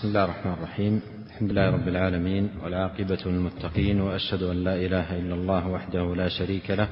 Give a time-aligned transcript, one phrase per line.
[0.00, 1.02] بسم الله الرحمن الرحيم.
[1.26, 6.70] الحمد لله رب العالمين والعاقبة للمتقين وأشهد أن لا إله إلا الله وحده لا شريك
[6.70, 6.88] له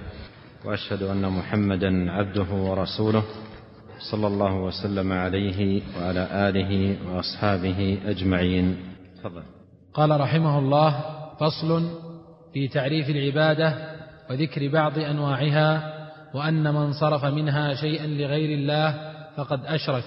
[0.65, 3.24] وأشهد أن محمدا عبده ورسوله
[4.12, 8.76] صلى الله وسلم عليه وعلى آله وأصحابه أجمعين.
[9.25, 9.43] تفضل.
[9.95, 10.90] قال رحمه الله
[11.40, 11.90] فصل
[12.52, 13.75] في تعريف العبادة
[14.30, 15.95] وذكر بعض أنواعها
[16.34, 18.88] وأن من صرف منها شيئا لغير الله
[19.36, 20.04] فقد أشرك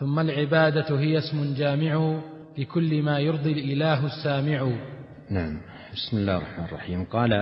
[0.00, 2.20] ثم العبادة هي اسم جامع
[2.58, 4.72] لكل ما يرضي الإله السامع.
[5.30, 5.60] نعم.
[5.92, 7.04] بسم الله الرحمن الرحيم.
[7.04, 7.32] قال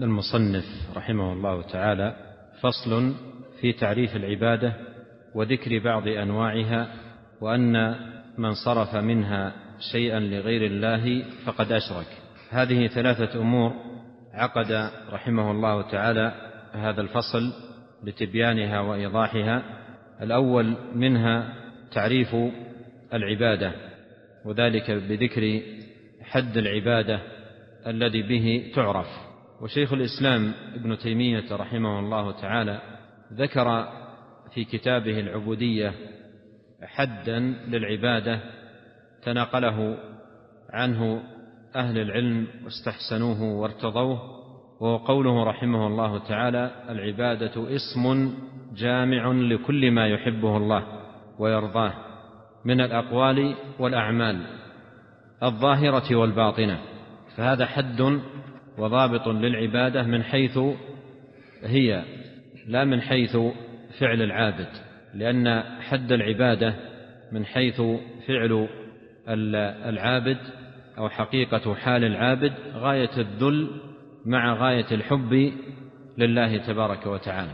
[0.00, 0.64] المصنف
[0.96, 2.16] رحمه الله تعالى
[2.60, 3.14] فصل
[3.60, 4.74] في تعريف العبادة
[5.34, 6.88] وذكر بعض أنواعها
[7.40, 7.94] وأن
[8.38, 9.52] من صرف منها
[9.92, 12.06] شيئا لغير الله فقد أشرك.
[12.50, 13.72] هذه ثلاثة أمور
[14.34, 16.32] عقد رحمه الله تعالى
[16.72, 17.52] هذا الفصل
[18.04, 19.62] لتبيانها وإيضاحها.
[20.22, 21.54] الأول منها
[21.92, 22.36] تعريف
[23.12, 23.91] العبادة.
[24.44, 25.62] وذلك بذكر
[26.22, 27.20] حد العبادة
[27.86, 29.06] الذي به تعرف.
[29.60, 32.80] وشيخ الإسلام ابن تيمية رحمه الله تعالى
[33.32, 33.88] ذكر
[34.54, 35.92] في كتابه العبودية
[36.82, 38.40] حدا للعبادة
[39.22, 39.98] تناقله
[40.70, 41.22] عنه
[41.76, 44.42] أهل العلم واستحسنوه وارتضوه
[44.80, 48.34] وهو قوله رحمه الله تعالى العبادة اسم
[48.76, 50.86] جامع لكل ما يحبه الله
[51.38, 52.11] ويرضاه.
[52.64, 54.46] من الأقوال والأعمال
[55.42, 56.78] الظاهرة والباطنة
[57.36, 58.20] فهذا حد
[58.78, 60.58] وضابط للعبادة من حيث
[61.62, 62.04] هي
[62.66, 63.36] لا من حيث
[63.98, 64.68] فعل العابد
[65.14, 66.74] لأن حد العبادة
[67.32, 67.82] من حيث
[68.26, 68.68] فعل
[69.88, 70.38] العابد
[70.98, 73.70] أو حقيقة حال العابد غاية الذل
[74.26, 75.52] مع غاية الحب
[76.18, 77.50] لله تبارك وتعالى.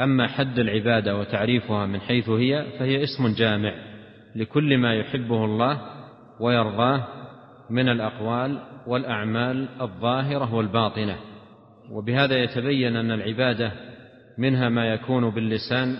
[0.00, 3.91] أما حد العبادة وتعريفها من حيث هي فهي اسم جامع.
[4.36, 5.80] لكل ما يحبه الله
[6.40, 7.04] ويرضاه
[7.70, 11.16] من الأقوال والأعمال الظاهرة والباطنة.
[11.90, 13.72] وبهذا يتبين أن العبادة
[14.38, 15.96] منها ما يكون باللسان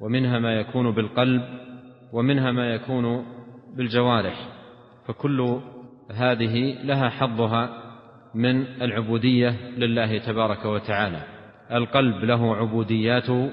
[0.00, 1.42] ومنها ما يكون بالقلب
[2.12, 3.26] ومنها ما يكون
[3.76, 4.48] بالجوارح.
[5.06, 5.60] فكل
[6.10, 7.82] هذه لها حظها
[8.34, 11.22] من العبودية لله تبارك وتعالى.
[11.72, 13.50] القلب له عبودياته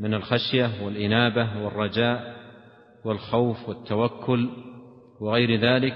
[0.00, 2.35] من الخشية والإنابة والرجاء
[3.06, 4.48] والخوف والتوكل
[5.20, 5.94] وغير ذلك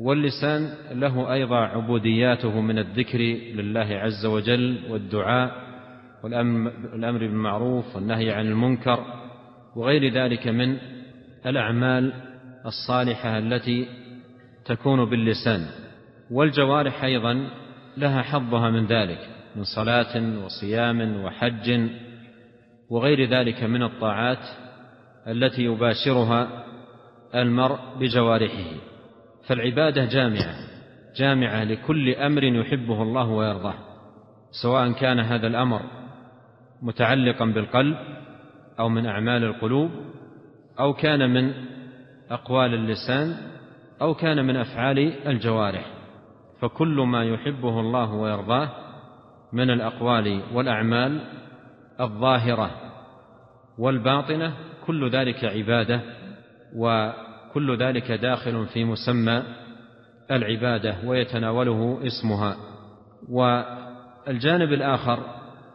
[0.00, 3.18] واللسان له أيضا عبودياته من الذكر
[3.54, 5.68] لله عز وجل والدعاء
[6.24, 9.04] والامر بالمعروف والنهي عن المنكر
[9.76, 10.78] وغير ذلك من
[11.46, 12.12] الأعمال
[12.66, 13.86] الصالحة التي
[14.64, 15.66] تكون باللسان.
[16.30, 17.50] والجوارح أيضا
[17.96, 21.88] لها حظها من ذلك من صلاة وصيام وحج
[22.90, 24.67] وغير ذلك من الطاعات
[25.28, 26.64] التي يباشرها
[27.34, 28.70] المرء بجوارحه.
[29.46, 30.54] فالعبادة جامعة
[31.16, 33.74] جامعة لكل أمر يحبه الله ويرضاه
[34.62, 35.80] سواء كان هذا الأمر
[36.82, 37.96] متعلقا بالقلب
[38.80, 39.90] أو من أعمال القلوب
[40.80, 41.52] أو كان من
[42.30, 43.36] أقوال اللسان
[44.02, 45.86] أو كان من أفعال الجوارح.
[46.60, 48.68] فكل ما يحبه الله ويرضاه
[49.52, 51.20] من الأقوال والأعمال
[52.00, 52.70] الظاهرة
[53.78, 54.54] والباطنة
[54.88, 56.00] كل ذلك عبادة
[56.76, 59.42] وكل ذلك داخل في مسمى
[60.30, 62.56] العبادة ويتناوله اسمها.
[63.28, 65.20] والجانب الآخر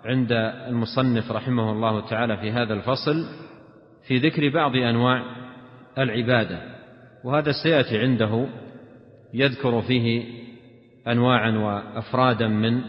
[0.05, 0.31] عند
[0.67, 3.25] المصنف رحمه الله تعالى في هذا الفصل
[4.07, 5.23] في ذكر بعض أنواع
[5.97, 6.59] العبادة.
[7.23, 8.47] وهذا سيأتي عنده
[9.33, 10.23] يذكر فيه
[11.07, 12.81] أنواعا وأفرادا من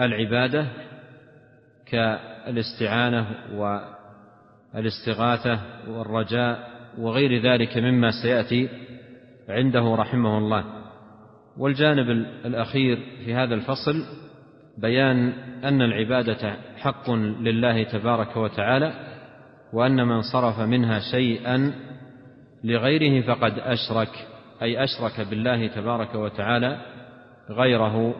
[0.00, 0.66] العبادة
[1.86, 3.26] كالاستعانة
[4.74, 6.68] والاستغاثة والرجاء
[6.98, 8.68] وغير ذلك مما سيأتي
[9.48, 10.64] عنده رحمه الله.
[11.58, 12.10] والجانب
[12.44, 14.04] الأخير في هذا الفصل
[14.78, 15.32] بيان
[15.64, 18.92] أن العبادة حق لله تبارك وتعالى
[19.72, 21.72] وأن من صرف منها شيئا
[22.64, 24.08] لغيره فقد أشرك
[24.62, 26.80] أي أشرك بالله تبارك وتعالى
[27.50, 28.14] غيره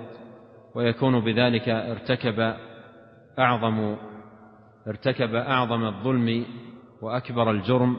[0.75, 2.55] ويكون بذلك ارتكب
[3.39, 3.97] أعظم
[4.89, 6.45] ارتكب أعظم الظلم
[7.03, 7.97] وأكبر الجرم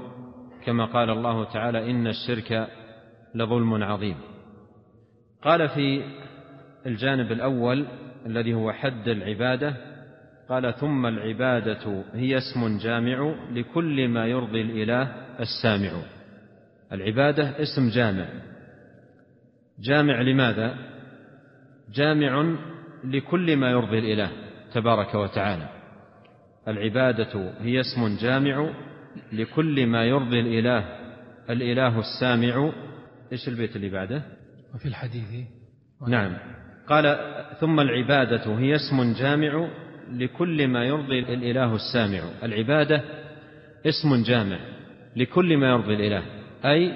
[0.65, 2.67] كما قال الله تعالى إن الشرك
[3.35, 4.15] لظلم عظيم.
[5.41, 6.03] قال في
[6.85, 7.85] الجانب الأول
[8.25, 9.75] الذي هو حد العبادة
[10.49, 15.03] قال ثم العبادة هي اسم جامع لكل ما يرضي الإله
[15.39, 15.91] السامع.
[16.91, 18.29] العبادة اسم جامع.
[19.79, 20.75] جامع لماذا؟
[21.93, 22.55] جامع
[23.03, 24.31] لكل ما يرضي الإله
[24.73, 25.78] تبارك وتعالى.
[26.67, 28.69] العبادة هي اسم جامع
[29.33, 30.85] لكل ما يرضي الإله.
[31.49, 32.71] الإله السامع.
[33.31, 34.23] إيش البيت اللي بعده؟
[34.75, 35.47] وفي الحديث.
[36.07, 36.37] نعم.
[36.87, 37.17] قال
[37.59, 39.69] ثم العبادة هي اسم جامع
[40.11, 42.19] لكل ما يرضي الإله السامع.
[42.43, 43.03] العبادة
[43.85, 44.59] اسم جامع
[45.15, 46.23] لكل ما يرضي الإله
[46.65, 46.93] أي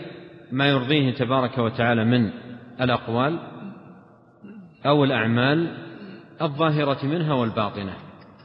[0.52, 2.32] ما يرضيه تبارك وتعالى من
[2.82, 3.40] الأقوال
[4.86, 5.78] أو الأعمال
[6.42, 7.94] الظاهرة منها والباطنة.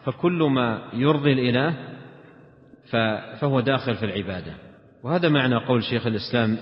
[0.04, 1.74] فكل ما يرضي الإله
[3.40, 4.52] فهو داخل في العبادة.
[5.04, 6.56] وهذا معنى قول شيخ الإسلام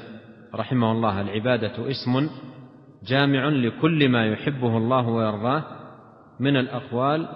[0.54, 2.30] رحمه الله العبادة اسم
[3.06, 5.64] جامع لكل ما يحبه الله ويرضاه
[6.40, 7.28] من الأقوال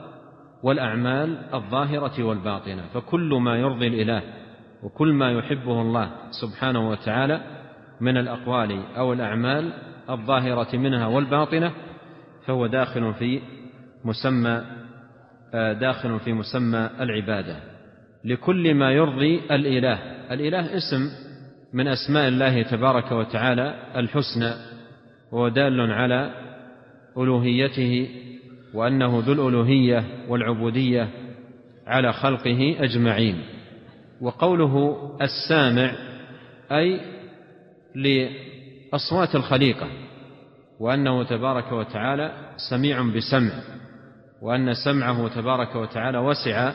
[0.63, 2.83] والأعمال الظاهرة والباطنة.
[2.95, 4.23] فكل ما يرضي الإله
[4.83, 7.41] وكل ما يحبه الله سبحانه وتعالى
[8.01, 9.73] من الأقوال أو الأعمال
[10.11, 11.73] الظاهرة منها والباطنة
[12.47, 13.41] فهو داخل في
[14.05, 14.63] مسمى
[15.53, 17.57] داخل في مسمى العبادة.
[18.25, 19.99] لكل ما يرضي الإله.
[20.33, 21.11] الإله اسم
[21.73, 24.53] من أسماء الله تبارك وتعالى الحسنى
[25.33, 26.31] وهو دال على
[27.19, 28.09] ألوهيته
[28.75, 31.09] وأنه ذو الألوهية والعبودية
[31.87, 33.43] على خلقه أجمعين.
[34.21, 35.93] وقوله السامع
[36.73, 37.01] أي
[37.95, 39.89] لأصوات الخليقة
[40.81, 42.33] وأنه تبارك وتعالى
[42.71, 43.53] سميع بسمع.
[44.43, 46.73] وأن سمعه تبارك وتعالى وسع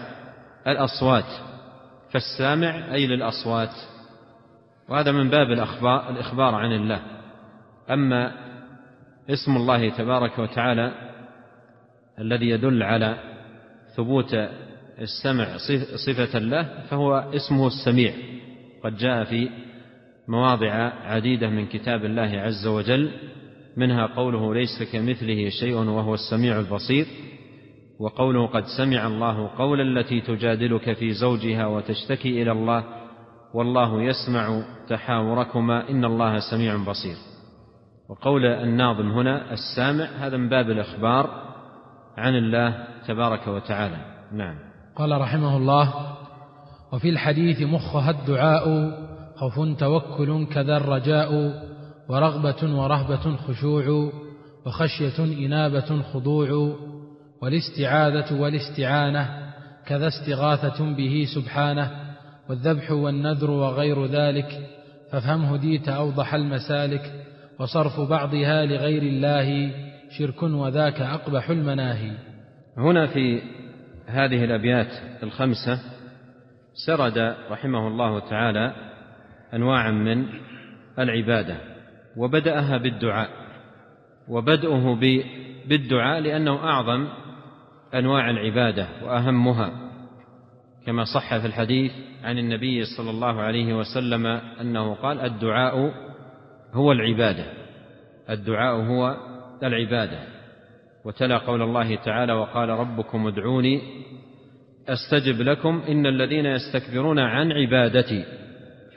[0.67, 1.25] الأصوات
[2.11, 3.69] فالسامع أي للأصوات.
[4.89, 7.01] وهذا من باب الأخبار, الإخبار عن الله.
[7.89, 8.31] أما
[9.29, 10.91] اسم الله تبارك وتعالى
[12.19, 13.17] الذي يدل على
[13.95, 14.33] ثبوت
[15.01, 15.57] السمع
[16.05, 18.13] صفة له فهو اسمه السميع.
[18.83, 19.49] قد جاء في
[20.27, 20.73] مواضع
[21.05, 23.11] عديدة من كتاب الله عز وجل
[23.77, 27.05] منها قوله ليس كمثله شيء وهو السميع البصير
[27.99, 32.83] وقوله قد سمع الله قول التي تجادلك في زوجها وتشتكي إلى الله
[33.53, 37.15] والله يسمع تحاوركما إن الله سميع بصير.
[38.09, 41.29] وقول الناظم هنا السامع هذا من باب الإخبار
[42.17, 43.97] عن الله تبارك وتعالى.
[44.31, 44.55] نعم.
[44.95, 45.93] قال رحمه الله
[46.93, 48.65] وفي الحديث مخها الدعاء
[49.35, 51.31] خوف توكل كذا الرجاء
[52.09, 54.11] ورغبة ورهبة خشوع
[54.65, 56.75] وخشية إنابة خضوع.
[57.45, 59.53] والاستعاذة والاستعانة
[59.87, 61.91] كذا استغاثة به سبحانه
[62.49, 64.69] والذبح والنذر وغير ذلك
[65.11, 67.11] فافهم هديت أوضح المسالك
[67.59, 69.71] وصرف بعضها لغير الله
[70.17, 72.11] شرك وذاك أقبح المناهي.
[72.77, 73.41] هنا في
[74.07, 75.79] هذه الأبيات الخمسة
[76.85, 78.73] سرد رحمه الله تعالى
[79.53, 80.25] أنواعا من
[80.99, 81.57] العبادة
[82.17, 83.29] وبدأها بالدعاء
[84.27, 84.99] وبدأه
[85.67, 87.07] بالدعاء لأنه أعظم
[87.95, 89.71] أنواع العبادة وأهمها
[90.85, 91.91] كما صح في الحديث
[92.23, 94.25] عن النبي صلى الله عليه وسلم
[94.61, 95.93] أنه قال الدعاء
[96.73, 97.65] هو العبادة
[98.29, 99.17] الدعاء هو
[99.63, 100.19] العبادة.
[101.05, 103.81] وتلا قول الله تعالى وقال ربكم ادعوني
[104.89, 108.25] أستجب لكم إن الذين يستكبرون عن عبادتي.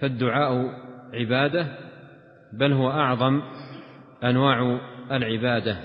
[0.00, 0.74] فالدعاء
[1.14, 1.66] عبادة
[2.52, 3.42] بل هو أعظم
[4.24, 4.80] أنواع
[5.12, 5.78] العبادة.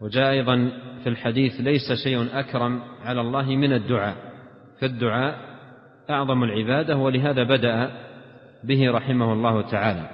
[0.00, 4.16] وجاء أيضا في الحديث ليس شيء أكرم على الله من الدعاء
[4.80, 5.38] فالدعاء
[6.10, 7.90] أعظم العبادة ولهذا بدأ
[8.64, 10.10] به رحمه الله تعالى.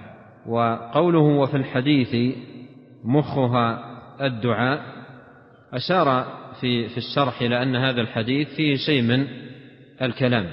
[0.47, 2.37] وقوله وفي الحديث
[3.05, 3.85] مخها
[4.21, 4.81] الدعاء
[5.73, 6.27] أشار
[6.61, 9.27] في في الشرح إلى أن هذا الحديث فيه شيء من
[10.03, 10.47] الكلام.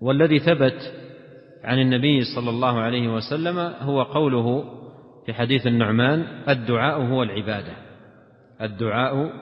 [0.00, 0.92] والذي ثبت
[1.64, 4.64] عن النبي صلى الله عليه وسلم هو قوله
[5.26, 7.83] في حديث النعمان الدعاء هو العبادة.
[8.62, 9.32] الدعاء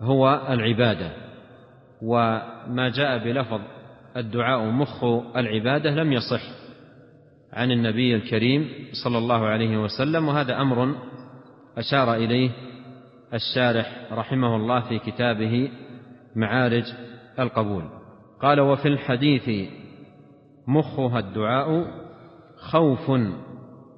[0.00, 1.10] هو العبادة
[2.02, 3.60] وما جاء بلفظ
[4.16, 5.04] الدعاء مخ
[5.36, 6.42] العبادة لم يصح
[7.52, 8.68] عن النبي الكريم
[9.04, 10.94] صلى الله عليه وسلم وهذا أمر
[11.78, 12.50] أشار إليه
[13.34, 15.70] الشارح رحمه الله في كتابه
[16.36, 16.84] معارج
[17.38, 17.84] القبول.
[18.42, 19.70] قال وفي الحديث
[20.66, 21.86] مخها الدعاء
[22.56, 23.10] خوف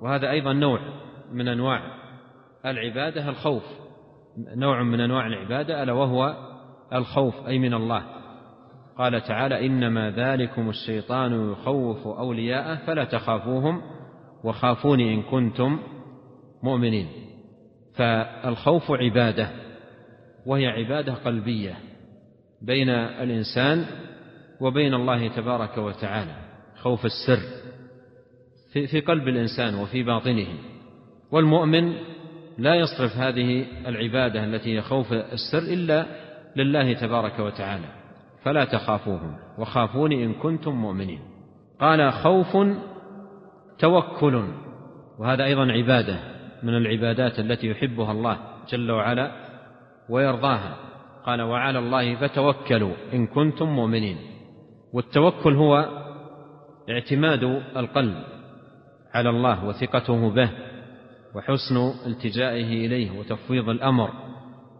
[0.00, 0.80] وهذا أيضا نوع
[1.32, 1.82] من أنواع
[2.66, 3.81] العبادة الخوف.
[4.38, 6.36] نوع من أنواع العبادة ألا وهو
[6.92, 8.02] الخوف أي من الله.
[8.98, 13.82] قال تعالى إنما ذلكم الشيطان يخوف أولياءه فلا تخافوهم
[14.44, 15.78] وخافوني إن كنتم
[16.62, 17.08] مؤمنين.
[17.94, 19.50] فالخوف عبادة
[20.46, 21.74] وهي عبادة قلبية
[22.62, 23.86] بين الإنسان
[24.60, 26.36] وبين الله تبارك وتعالى
[26.76, 27.40] خوف السر
[28.72, 30.46] في قلب الإنسان وفي باطنه.
[31.32, 31.92] والمؤمن
[32.58, 36.06] لا يصرف هذه العبادة التي هي خوف السر إلا
[36.56, 37.88] لله تبارك وتعالى.
[38.42, 41.20] فلا تخافوهم وخافوني إن كنتم مؤمنين.
[41.80, 42.56] قال خوف
[43.78, 44.44] توكل.
[45.18, 46.16] وهذا أيضا عبادة
[46.62, 48.36] من العبادات التي يحبها الله
[48.68, 49.32] جل وعلا
[50.10, 50.76] ويرضاها.
[51.26, 54.16] قال وعلى الله فتوكلوا إن كنتم مؤمنين.
[54.92, 55.88] والتوكل هو
[56.90, 57.42] اعتماد
[57.76, 58.14] القلب
[59.14, 60.50] على الله وثقته به
[61.34, 64.10] وحسن التجائه إليه وتفويض الأمر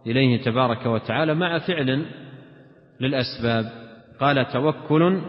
[0.07, 2.05] إليه تبارك وتعالى مع فعل
[2.99, 3.65] للأسباب.
[4.19, 5.21] قال توكل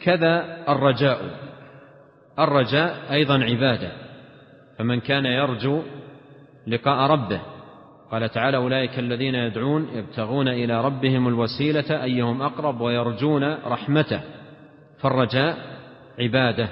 [0.00, 1.38] كذا الرجاء.
[2.38, 3.92] الرجاء أيضا عبادة
[4.78, 5.82] فمن كان يرجو
[6.66, 7.40] لقاء ربه.
[8.10, 14.20] قال تعالى أولئك الذين يدعون يبتغون إلى ربهم الوسيلة أيهم أقرب ويرجون رحمته.
[15.00, 15.56] فالرجاء
[16.18, 16.68] عبادة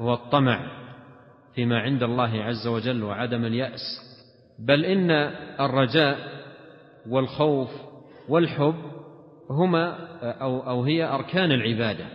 [0.00, 0.79] هو الطمع.
[1.60, 3.80] فيما عند الله عز وجل وعدم اليأس
[4.58, 5.10] بل إن
[5.60, 6.18] الرجاء
[7.08, 7.68] والخوف
[8.28, 8.74] والحب
[9.50, 12.06] هما أو أو هي أركان العبادة.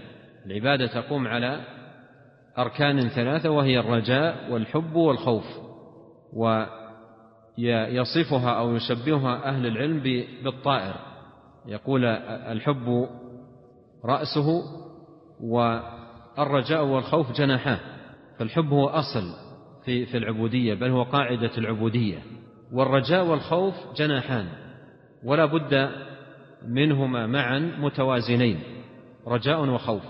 [0.46, 1.62] العبادة تقوم على
[2.58, 5.46] أركان ثلاثة وهي الرجاء والحب والخوف.
[7.58, 10.00] ويصفها أو يشبهها أهل العلم
[10.44, 10.96] بالطائر.
[11.66, 13.08] يقول الحب
[14.06, 14.64] رأسه
[15.44, 17.95] والرجاء والخوف جناحاه.
[18.40, 19.34] فالحب هو أصل
[19.86, 22.18] في في العبودية بل هو قاعدة العبودية.
[22.74, 24.48] والرجاء والخوف جناحان
[25.24, 25.90] ولا بد
[26.68, 28.60] منهما معا متوازنين
[29.28, 30.04] رجاء وخوف.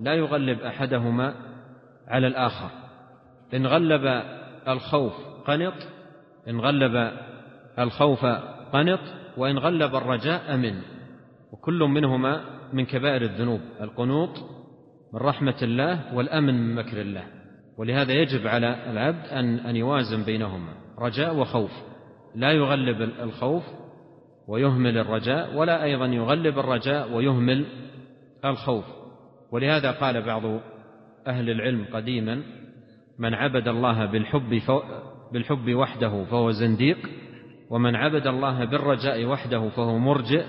[0.00, 1.34] لا يغلب أحدهما
[2.08, 2.70] على الآخر.
[3.54, 4.22] إن غلب
[4.68, 5.12] الخوف
[5.46, 5.74] قنط
[6.48, 7.12] إن غلب
[7.78, 8.24] الخوف
[8.72, 9.00] قنط
[9.36, 10.82] وإن غلب الرجاء أمن.
[11.52, 12.40] وكل منهما
[12.72, 14.38] من كبائر الذنوب القنوط
[15.12, 17.41] من رحمة الله والأمن من مكر الله.
[17.78, 20.74] ولهذا يجب على العبد أن أن يوازن بينهما.
[20.98, 21.70] رجاء وخوف.
[22.34, 23.62] لا يغلب الخوف
[24.48, 27.66] ويهمل الرجاء ولا أيضا يغلب الرجاء ويهمل
[28.44, 28.84] الخوف.
[29.52, 30.42] ولهذا قال بعض
[31.26, 32.42] أهل العلم قديما
[33.18, 34.60] من عبد الله بالحب
[35.32, 36.98] بالحب وحده فهو زنديق
[37.70, 40.44] ومن عبد الله بالرجاء وحده فهو مرجئ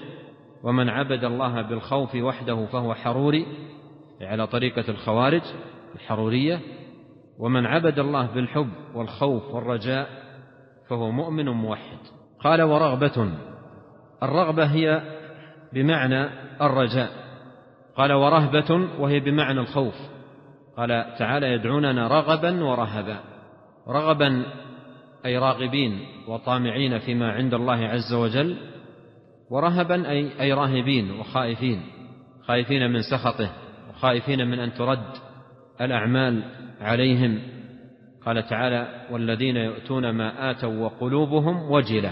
[0.63, 3.45] ومن عبد الله بالخوف وحده فهو حروري.
[4.21, 5.41] على طريقة الخوارج
[5.95, 6.59] الحرورية
[7.39, 10.09] ومن عبد الله بالحب والخوف والرجاء
[10.89, 11.97] فهو مؤمن موحد.
[12.39, 13.31] قال ورغبة.
[14.23, 15.01] الرغبة هي
[15.73, 16.29] بمعنى
[16.61, 17.09] الرجاء.
[17.97, 19.95] قال ورهبة وهي بمعنى الخوف.
[20.77, 23.19] قال تعالى يدعوننا رغبا ورهبا.
[23.87, 24.45] رغبا
[25.25, 28.57] أي راغبين وطامعين فيما عند الله عز وجل.
[29.51, 31.81] ورهبا أي, أي راهبين وخائفين.
[32.47, 33.49] خائفين من سخطه.
[33.89, 35.07] وخائفين من أن ترد
[35.81, 36.43] الأعمال.
[36.83, 37.39] عليهم.
[38.25, 42.11] قال تعالى والذين يؤتون ما آتوا وقلوبهم وجلة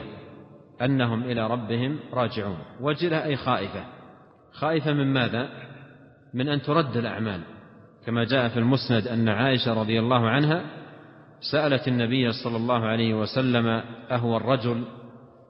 [0.81, 2.57] أنهم إلى ربهم راجعون.
[2.81, 3.85] وجلة أي خائفة.
[4.51, 5.49] خائفة من ماذا؟
[6.33, 7.41] من أن ترد الأعمال.
[8.05, 10.61] كما جاء في المسند أن عائشة رضي الله عنها
[11.51, 13.67] سألت النبي صلى الله عليه وسلم
[14.11, 14.83] أهو الرجل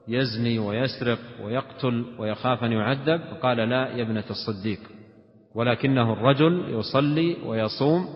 [0.08, 4.78] يزني ويسرق ويقتل ويخاف أن يعذب؟ قال لا يا ابنة الصديق
[5.54, 8.08] ولكنه الرجل يصلي ويصوم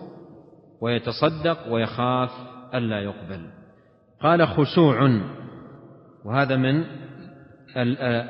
[0.81, 2.29] ويتصدق ويخاف
[2.73, 3.49] ألا يقبل.
[4.21, 5.21] قال خشوع
[6.25, 6.83] وهذا من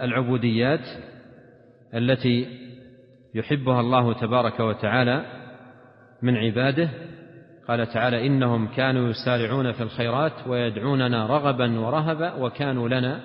[0.03, 0.87] العبوديات
[1.93, 2.47] التي
[3.35, 5.25] يحبها الله تبارك وتعالى
[6.21, 6.89] من عباده.
[7.67, 13.21] قال تعالى إنهم كانوا يسارعون في الخيرات ويدعوننا رغبا ورهبا وكانوا لنا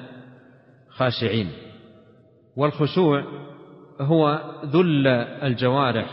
[0.88, 1.48] خاشعين.
[2.56, 3.24] والخشوع
[4.00, 5.06] هو ذل
[5.42, 6.06] الجوارح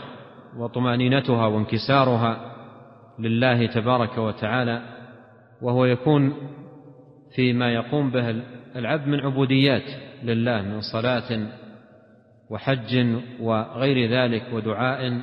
[0.56, 2.49] وطمأنينتها وانكسارها
[3.20, 4.82] لله تبارك وتعالى
[5.62, 6.34] وهو يكون
[7.36, 8.30] فيما يقوم به
[8.76, 9.82] العبد من عبوديات
[10.22, 11.48] لله من صلاة
[12.50, 15.20] وحج وغير ذلك ودعاء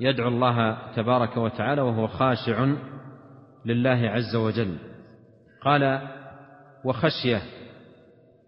[0.00, 2.66] يدعو الله تبارك وتعالى وهو خاشع
[3.66, 4.76] لله عز وجل.
[5.62, 6.08] قال
[6.84, 7.42] وخشية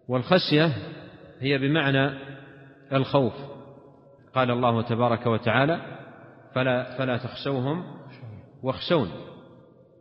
[0.08, 0.72] والخشية
[1.40, 2.10] هي بمعنى
[2.92, 3.32] الخوف.
[4.34, 5.80] قال الله تبارك وتعالى
[6.54, 7.84] فلا فلا تخشوهم
[8.64, 9.08] واخشون.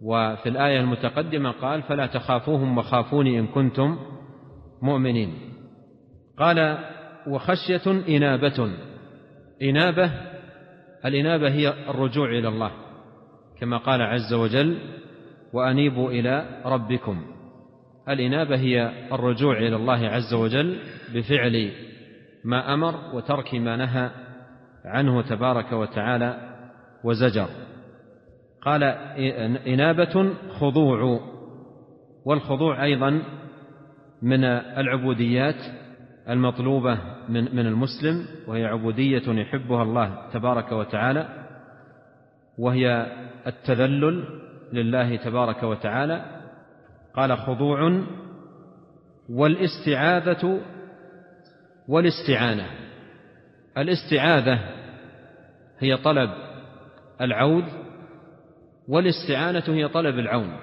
[0.01, 3.97] وفي الآية المتقدمة قال فلا تخافوهم وخافوني إن كنتم
[4.81, 5.33] مؤمنين.
[6.37, 6.77] قال
[7.27, 8.71] وخشية إنابة.
[9.61, 10.11] إنابة
[11.05, 12.71] الإنابة هي الرجوع إلى الله
[13.59, 14.77] كما قال عز وجل
[15.53, 17.25] وأنيبوا إلى ربكم.
[18.09, 20.79] الإنابة هي الرجوع إلى الله عز وجل
[21.13, 21.71] بفعل
[22.43, 24.11] ما أمر وترك ما نهى
[24.85, 26.55] عنه تبارك وتعالى
[27.03, 27.62] وزجر.
[28.65, 28.83] قال
[29.67, 31.19] إنابة خضوع
[32.25, 33.21] والخضوع أيضا
[34.21, 35.55] من العبوديات
[36.29, 36.97] المطلوبة
[37.29, 41.27] من من المسلم وهي عبودية يحبها الله تبارك وتعالى
[42.57, 43.07] وهي
[43.47, 44.23] التذلل
[44.73, 46.25] لله تبارك وتعالى.
[47.15, 48.03] قال خضوع
[49.29, 50.59] والاستعاذة
[51.87, 52.65] والاستعانة.
[53.77, 54.59] الاستعاذة
[55.79, 56.29] هي طلب
[57.21, 57.63] العوذ
[58.87, 60.57] والاستعانة هي طلب العون.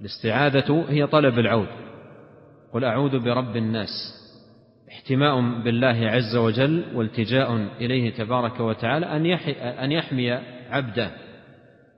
[0.00, 1.66] الاستعاذة هي طلب العوذ
[2.72, 3.88] قل أعوذ برب الناس.
[4.92, 9.06] احتماء بالله عز وجل والتجاء إليه تبارك وتعالى
[9.84, 10.32] أن يحمي
[10.70, 11.10] عبده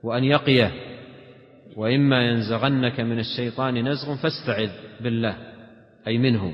[0.03, 0.71] وأن يقيه.
[1.75, 4.69] وإما ينزغنك من الشيطان نزغ فاستعذ
[5.01, 5.35] بالله
[6.07, 6.53] أي منه.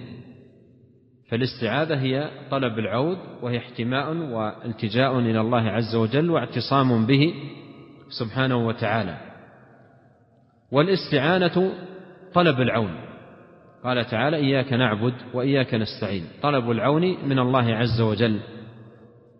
[1.29, 7.33] فالاستعاذة هي طلب العود وهي احتماء والتجاء إلى الله عز وجل واعتصام به.
[8.19, 9.17] سبحانه وتعالى.
[10.71, 11.71] والاستعانة
[12.33, 12.95] طلب العون.
[13.83, 16.23] قال تعالى إياك نعبد وإياك نستعين.
[16.41, 18.39] طلب العون من الله عز وجل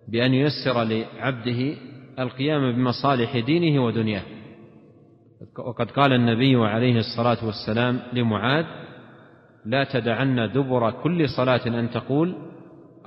[0.08, 1.76] بأن ييسر لعبده
[2.20, 4.24] القيام بمصالح دينه ودنياه.
[5.58, 8.66] وقد قال النبي عليه الصلاة والسلام لمعاذ
[9.66, 12.36] لا تدعن دبر كل صلاة أن تقول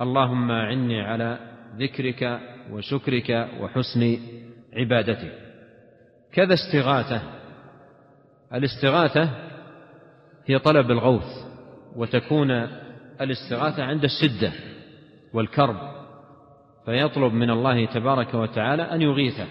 [0.01, 1.39] اللهم أعني على
[1.79, 2.39] ذكرك
[2.71, 4.17] وشكرك وحسن
[4.73, 5.44] عبادتك.
[6.35, 7.21] كذا استغاثة.
[8.53, 9.29] الاستغاثة
[10.45, 11.45] هي طلب الغوث
[11.95, 12.51] وتكون
[13.21, 14.51] الاستغاثة عند الشدة
[15.33, 15.75] والكرب
[16.85, 19.47] فيطلب من الله تبارك وتعالى أن يغيثه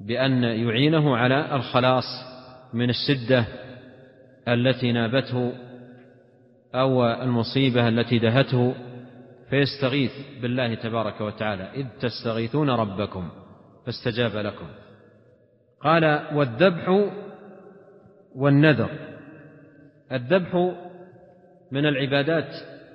[0.00, 2.04] بأن يعينه على الخلاص
[2.74, 3.44] من الشدة
[4.48, 5.52] التي نابته
[6.74, 8.74] أو المصيبة التي دهته
[9.50, 10.12] فيستغيث
[10.42, 11.70] بالله تبارك وتعالى.
[11.74, 13.28] إذ تستغيثون ربكم
[13.86, 14.66] فاستجاب لكم.
[15.84, 17.10] قال والذبح
[18.36, 18.90] والنذر.
[20.12, 20.72] الذبح
[21.72, 22.54] من العبادات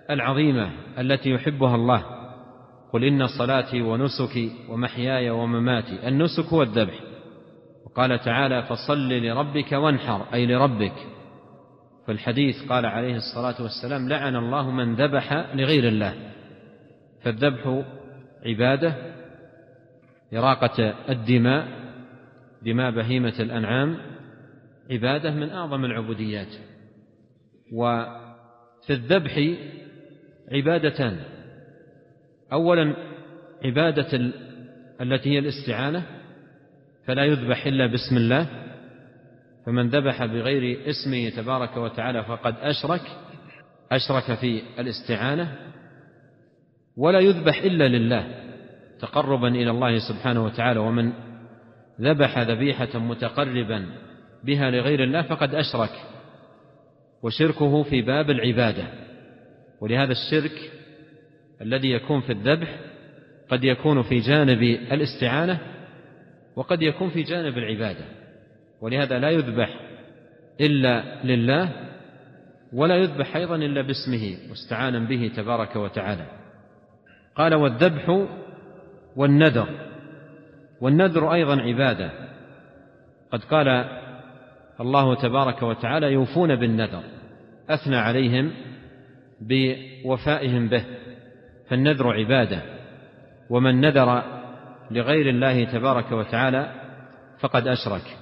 [0.09, 2.03] العظيمة التي يحبها الله.
[2.93, 6.07] قل إن صلاتي ونسكي ومحياي ومماتي.
[6.07, 6.99] النسك هو الذبح.
[7.85, 10.93] وقال تعالى فصل لربك وانحر أي لربك.
[12.05, 16.13] في الحديث قال عليه الصلاة والسلام لعن الله من ذبح لغير الله.
[17.21, 17.83] فالذبح
[18.45, 18.95] عبادة
[20.33, 21.76] إراقة الدماء
[22.67, 23.97] دماء بهيمة الأنعام
[24.91, 26.53] عبادة من أعظم العبوديات.
[27.73, 29.55] وفي الذبح
[30.51, 31.19] عبادتان.
[32.53, 32.95] أولا
[33.65, 34.31] عبادة
[35.01, 36.03] التي هي الاستعانة
[37.05, 38.47] فلا يذبح إلا باسم الله
[39.65, 43.01] فمن ذبح بغير اسمه تبارك وتعالى فقد أشرك
[43.91, 45.55] أشرك في الاستعانة.
[46.97, 48.27] ولا يذبح إلا لله
[48.99, 50.79] تقربا إلى الله سبحانه وتعالى.
[50.79, 51.26] ومن
[52.01, 53.85] ذبح ذبيحة متقربا
[54.43, 55.91] بها لغير الله فقد أشرك
[57.23, 58.83] وشركه في باب العبادة.
[59.81, 60.71] ولهذا الشرك
[61.61, 62.79] الذي يكون في الذبح
[63.49, 65.59] قد يكون في جانب الاستعانة
[66.55, 68.05] وقد يكون في جانب العبادة.
[68.81, 69.79] ولهذا لا يذبح
[70.61, 71.69] إلا لله
[72.73, 76.25] ولا يذبح أيضا إلا باسمه مستعانا به تبارك وتعالى.
[77.35, 78.27] قال والذبح
[79.15, 79.87] والنذر.
[80.81, 82.11] والنذر أيضا عبادة.
[83.31, 83.67] قد قال
[84.81, 87.03] الله تبارك وتعالى يوفون بالنذر
[87.69, 88.51] أثنى عليهم
[89.41, 90.85] بوفائهم به
[91.69, 92.61] فالنذر عبادة.
[93.49, 94.23] ومن نذر
[94.91, 96.71] لغير الله تبارك وتعالى
[97.39, 98.17] فقد أشرك.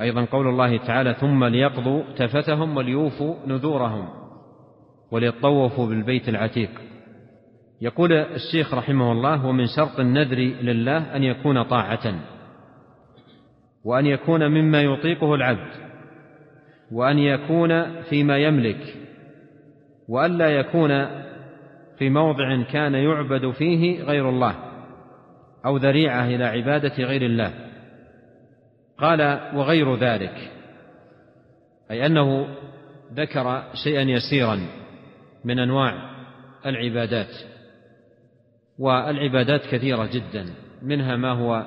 [0.00, 4.08] أيضا قول الله تعالى ثم ليقضوا تفتهم وليوفوا نذورهم
[5.10, 6.70] وليطوفوا بالبيت العتيق.
[7.80, 12.14] يقول الشيخ رحمه الله ومن شرط النذر لله أن يكون طاعة
[13.84, 15.70] وأن يكون مما يطيقه العبد
[16.92, 18.94] وأن يكون فيما يملك
[20.08, 21.06] وألا يكون
[21.98, 24.54] في موضع كان يعبد فيه غير الله
[25.66, 27.52] أو ذريعة إلى عبادة غير الله.
[28.98, 29.20] قال
[29.54, 30.50] وغير ذلك
[31.90, 32.48] أي أنه
[33.14, 34.60] ذكر شيئا يسيرا
[35.44, 36.10] من أنواع
[36.66, 37.55] العبادات.
[38.78, 40.46] والعبادات كثيرة جدا
[40.82, 41.66] منها ما هو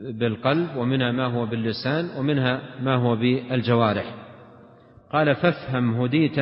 [0.00, 4.14] بالقلب ومنها ما هو باللسان ومنها ما هو بالجوارح.
[5.12, 6.38] قال فافهم هديت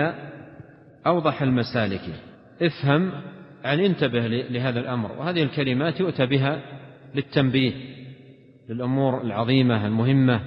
[1.06, 2.00] أوضح المسالك.
[2.62, 3.12] افهم
[3.64, 5.12] يعني انتبه لهذا الأمر.
[5.12, 6.62] وهذه الكلمات يؤتى بها
[7.14, 7.72] للتنبيه
[8.68, 10.40] للأمور العظيمة المهمة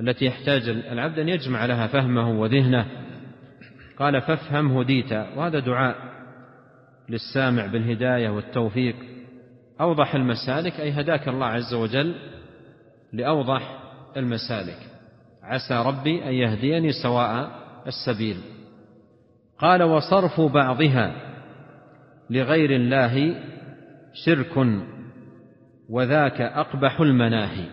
[0.00, 2.86] التي يحتاج العبد أن يجمع لها فهمه وذهنه.
[3.98, 5.12] قال فافهم هديت.
[5.12, 6.13] وهذا دعاء
[7.08, 8.96] للسامع بالهداية والتوفيق.
[9.80, 12.14] أوضح المسالك أي هداك الله عز وجل
[13.12, 13.78] لأوضح
[14.16, 14.78] المسالك.
[15.42, 17.50] عسى ربي أن يهديني سواء
[17.86, 18.36] السبيل.
[19.58, 21.14] قال وصرف بعضها
[22.30, 23.34] لغير الله
[24.14, 24.66] شرك
[25.90, 27.64] وذاك أقبح المناهي.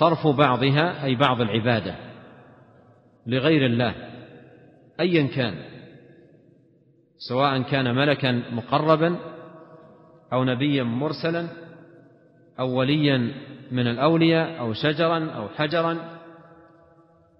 [0.00, 1.94] صرف بعضها أي بعض العبادة
[3.26, 3.94] لغير الله
[5.00, 5.54] أيا كان.
[7.18, 9.16] سواء كان ملكا مقربا
[10.32, 11.48] أو نبيا مرسلا
[12.58, 13.32] أو وليا
[13.70, 15.98] من الأولياء أو شجرا أو حجرا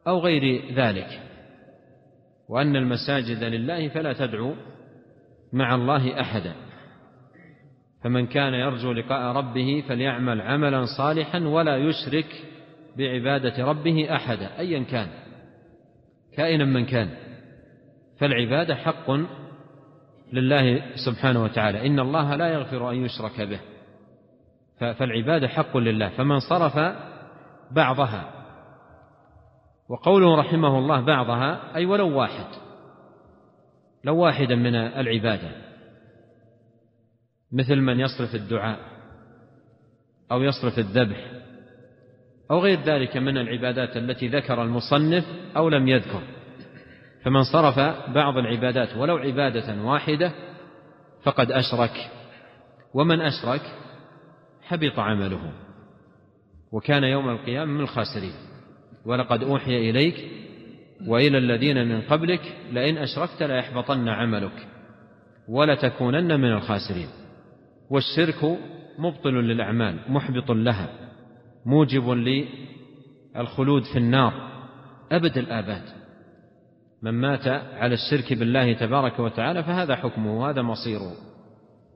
[0.06, 1.20] أو غير ذلك.
[2.48, 4.54] وأن المساجد لله فلا تدعو
[5.52, 6.54] مع الله أحدا.
[8.04, 12.44] فمن كان يرجو لقاء ربه فليعمل عملا صالحا ولا يشرك
[12.96, 15.08] بعبادة ربه أحدا أيا كان
[16.36, 17.08] كائنا من كان.
[18.18, 19.10] فالعبادة حق
[20.32, 21.86] لله سبحانه وتعالى.
[21.86, 23.60] إن الله لا يغفر أن يشرك به.
[24.78, 26.08] فالعبادة حق لله.
[26.08, 26.78] فمن صرف
[27.70, 28.38] بعضها
[29.88, 32.46] وقوله رحمه الله بعضها أي ولو واحد
[34.04, 35.50] لو واحدا من العبادة
[37.52, 38.78] مثل من يصرف الدعاء
[40.32, 41.30] أو يصرف الذبح
[42.50, 45.24] أو غير ذلك من العبادات التي ذكر المصنف
[45.56, 46.22] أو لم يذكر.
[47.24, 47.78] فمن صرف
[48.14, 50.32] بعض العبادات ولو عبادة واحدة
[51.22, 52.10] فقد أشرك
[52.94, 53.62] ومن أشرك
[54.62, 55.52] حبط عمله
[56.72, 58.32] وكان يوم القيامة من الخاسرين.
[59.06, 60.30] ولقد أوحي إليك
[61.06, 62.40] وإلى الذين من قبلك
[62.72, 64.66] لئن أشركت ليحبطن عملك
[65.48, 67.08] ولتكونن من الخاسرين.
[67.90, 68.58] والشرك
[68.98, 70.88] مبطل للأعمال محبط لها
[71.66, 74.32] موجب للخلود في النار
[75.12, 75.97] أبد الآباد.
[77.02, 81.12] من مات على الشرك بالله تبارك وتعالى فهذا حكمه وهذا مصيره.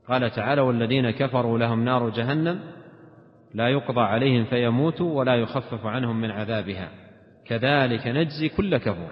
[0.07, 2.59] قال تعالى والذين كفروا لهم نار جهنم
[3.53, 6.89] لا يقضى عليهم فيموتوا ولا يخفف عنهم من عذابها.
[7.45, 9.11] كذلك نجزي كل كفور.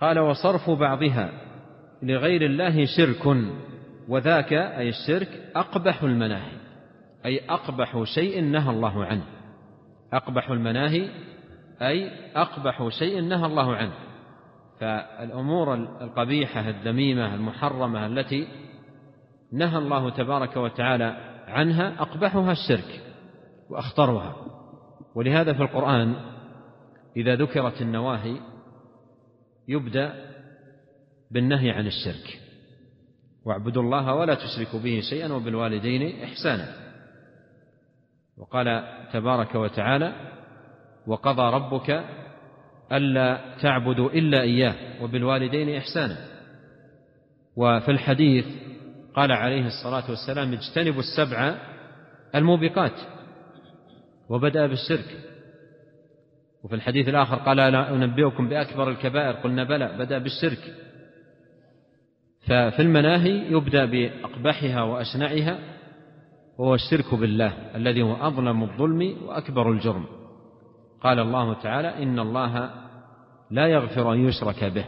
[0.00, 1.30] قال وصرف بعضها
[2.02, 3.36] لغير الله شرك
[4.08, 6.60] وذاك أي الشرك أقبح المناهي
[7.26, 9.24] أي أقبح شيء نهى الله عنه.
[10.12, 11.08] أقبح المناهي
[11.82, 14.09] أي أقبح شيء نهى الله عنه.
[14.80, 18.48] فالأمور القبيحة الذميمة المحرمة التي
[19.52, 21.04] نهى الله تبارك وتعالى
[21.48, 23.00] عنها أقبحها الشرك
[23.70, 24.36] وأخطرها.
[25.14, 26.14] ولهذا في القرآن
[27.16, 28.36] إذا ذكرت النواهي
[29.68, 30.14] يبدأ
[31.30, 32.40] بالنهي عن الشرك.
[33.44, 36.66] واعبدوا الله ولا تشركوا به شيئا وبالوالدين إحسانا.
[38.38, 40.12] وقال تبارك وتعالى
[41.06, 42.04] وقضى ربك
[42.92, 46.16] ألا تعبدوا إلا إياه وبالوالدين إحسانا.
[47.56, 48.46] وفي الحديث
[49.14, 51.54] قال عليه الصلاة والسلام اجتنبوا السبع
[52.34, 53.00] الموبقات
[54.28, 55.16] وبدأ بالشرك.
[56.64, 59.32] وفي الحديث الآخر قال لا أنبئكم بأكبر الكبائر.
[59.32, 60.74] قلنا بلى بدأ بالشرك.
[62.40, 65.58] ففي المناهي يبدأ بأقبحها وأشنعها
[66.58, 70.19] وهو الشرك بالله الذي هو أظلم الظلم وأكبر الجرم.
[71.02, 72.70] قال الله تعالى إن الله
[73.50, 74.84] لا يغفر أن يشرك به.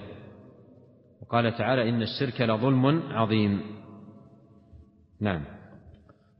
[1.22, 3.61] وقال تعالى إن الشرك لظلم عظيم.
[5.20, 5.44] نعم.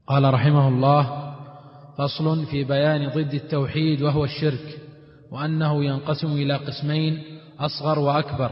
[0.07, 1.33] قال رحمه الله
[1.97, 4.79] فصل في بيان ضد التوحيد وهو الشرك
[5.31, 7.23] وأنه ينقسم إلى قسمين
[7.59, 8.51] أصغر وأكبر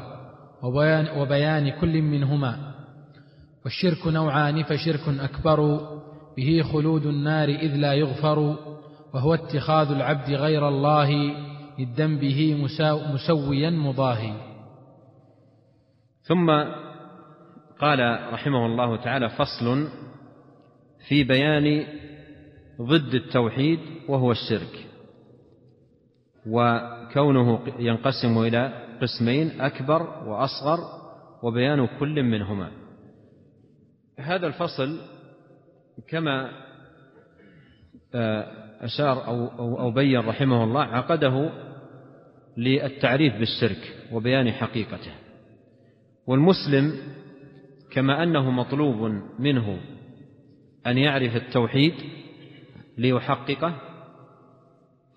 [0.63, 2.71] وبيان, وبيان كل منهما.
[3.65, 5.79] والشرك نوعان فشرك أكبر
[6.37, 8.55] به خلود النار إذ لا يغفر
[9.13, 11.11] وهو اتخاذ العبد غير الله
[11.79, 12.69] للدم به
[13.13, 14.33] مسويا مضاهي.
[16.21, 16.51] ثم
[17.79, 19.87] قال رحمه الله تعالى فصل
[21.07, 21.85] في بيان
[22.81, 24.87] ضد التوحيد وهو الشرك.
[26.47, 30.79] وكونه ينقسم إلى قسمين أكبر وأصغر
[31.43, 32.71] وبيان كل منهما.
[34.19, 34.99] هذا الفصل
[36.07, 36.51] كما
[38.15, 41.49] آه، أشار أو, أو, أو بين رحمه الله عقده
[42.57, 45.11] للتعريف بالشرك وبيان حقيقته.
[46.27, 46.93] والمسلم
[47.91, 49.79] كما أنه مطلوب منه
[50.87, 51.93] أن يعرف التوحيد
[52.97, 53.73] ليحققه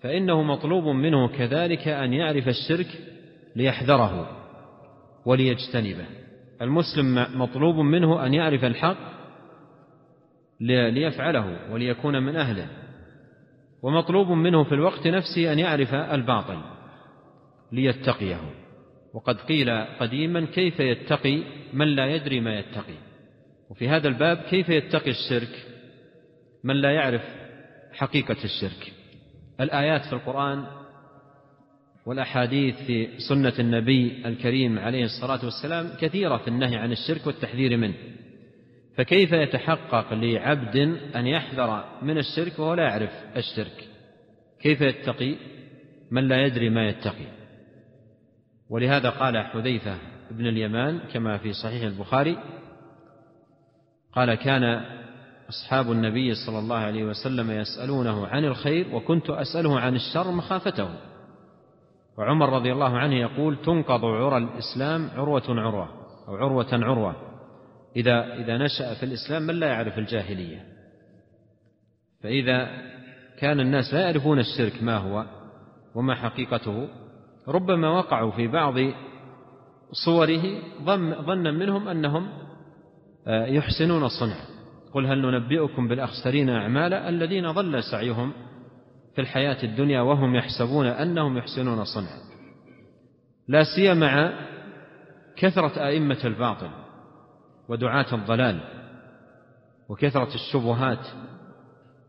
[0.01, 2.87] فإنه مطلوب منه كذلك أن يعرف الشرك
[3.55, 4.29] ليحذره
[5.25, 6.05] وليجتنبه.
[6.61, 8.97] المسلم مطلوب منه أن يعرف الحق
[10.59, 12.84] ليفعله وليكون من أهله.
[13.85, 16.61] ومطلوب منه في الوقت نفسه أن يعرف الباطل
[17.71, 18.39] ليتقيه.
[19.13, 19.69] وقد قيل
[19.99, 21.43] قديما كيف يتقي
[21.73, 22.95] من لا يدري ما يتقي.
[23.69, 25.65] وفي هذا الباب كيف يتقي الشرك
[26.63, 27.21] من لا يعرف
[27.93, 28.93] حقيقة الشرك.
[29.59, 30.65] الآيات في القرآن
[32.05, 37.95] والأحاديث في سنة النبي الكريم عليه الصلاة والسلام كثيرة في النهي عن الشرك والتحذير منه.
[38.97, 40.75] فكيف يتحقق لعبد
[41.15, 43.87] أن يحذر من الشرك وهو لا يعرف الشرك؟
[44.61, 45.35] كيف يتقي؟
[46.11, 47.25] من لا يدري ما يتقي.
[48.69, 49.97] ولهذا قال حذيفة
[50.31, 52.37] بن اليمان كما في صحيح البخاري
[54.13, 54.63] قال كان
[55.49, 60.89] أصحاب النبي صلى الله عليه وسلم يسألونه عن الخير وكنت أسأله عن الشر مخافته.
[62.17, 65.89] وعمر رضي الله عنه يقول تنقض عرى الإسلام عروة عروة
[66.27, 67.34] أو عروة عروة.
[67.95, 70.65] إذا إذا نشأ في الإسلام من لا يعرف الجاهلية؟
[72.23, 72.67] فإذا
[73.39, 75.25] كان الناس لا يعرفون الشرك ما هو
[75.95, 76.87] وما حقيقته
[77.47, 78.73] ربما وقعوا في بعض
[80.05, 80.43] صوره
[81.25, 82.29] ظنا منهم أنهم
[83.27, 84.35] آه، يحسنون الصنع.
[84.93, 88.33] قل هل ننبئكم بالأخسرين أعمالا الذين ضل سعيهم
[89.15, 92.19] في الحياة الدنيا وهم يحسبون أنهم يحسنون صنعا
[93.47, 94.33] لا سيما مع
[95.37, 96.84] كثرة أئمة الباطل.
[97.69, 98.59] ودعاة الضلال
[99.89, 101.07] وكثرة الشبهات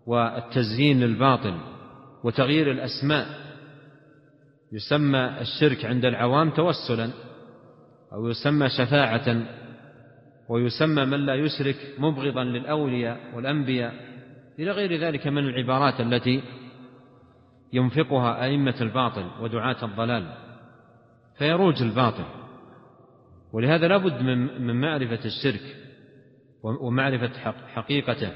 [0.06, 1.58] والتزيين للباطل
[2.24, 3.26] وتغيير الأسماء.
[4.72, 7.10] يسمى الشرك عند العوام توسلا
[8.12, 9.42] أو يسمى شفاعة
[10.48, 13.94] ويسمى من لا يشرك مبغضا للأولياء والأنبياء.
[14.58, 16.42] إلى غير ذلك من العبارات التي
[17.72, 20.34] ينفقها أئمة الباطل ودعاة الضلال.
[21.38, 22.24] فيروج الباطل.
[23.56, 24.22] ولهذا لا بد
[24.60, 25.76] من معرفة الشرك
[26.62, 28.32] ومعرفة حقيقته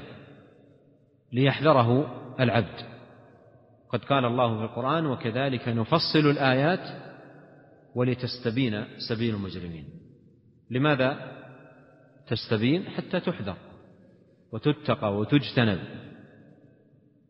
[1.33, 2.91] ليحذره العبد.
[3.89, 6.79] قد قال الله في القرآن وكذلك نفصل الآيات
[7.95, 9.85] ولتستبين سبيل المجرمين.
[10.71, 11.37] لماذا
[12.27, 13.57] تستبين؟ حتى تحذر
[14.51, 15.79] وتتقى وتجتنب.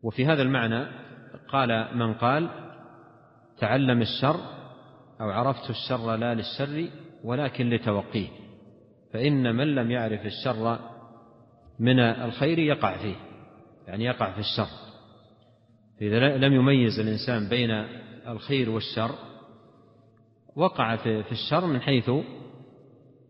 [0.02, 0.86] وفي هذا المعنى
[1.48, 2.48] قال من قال
[3.58, 4.40] تعلم الشر
[5.20, 8.28] أو عرفت الشر لا للشر ولكن لتوقيه
[9.12, 10.78] فإن من لم يعرف الشر
[11.78, 13.16] من الخير يقع فيه
[13.86, 14.68] يعني يقع في الشر.
[16.00, 17.70] إذا لم يميز الإنسان بين
[18.28, 19.10] الخير والشر
[20.56, 22.10] وقع في الشر من حيث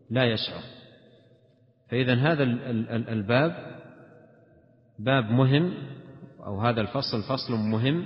[0.09, 0.61] لا يشعر.
[1.89, 2.43] فإذا هذا
[3.13, 3.81] الباب
[4.99, 5.73] باب مهم
[6.45, 8.05] أو هذا الفصل فصل مهم.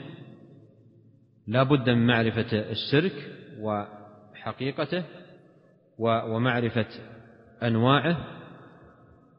[1.47, 3.13] لا بد من معرفة الشرك
[3.59, 5.03] وحقيقته
[5.99, 6.87] ومعرفة
[7.63, 8.17] أنواعه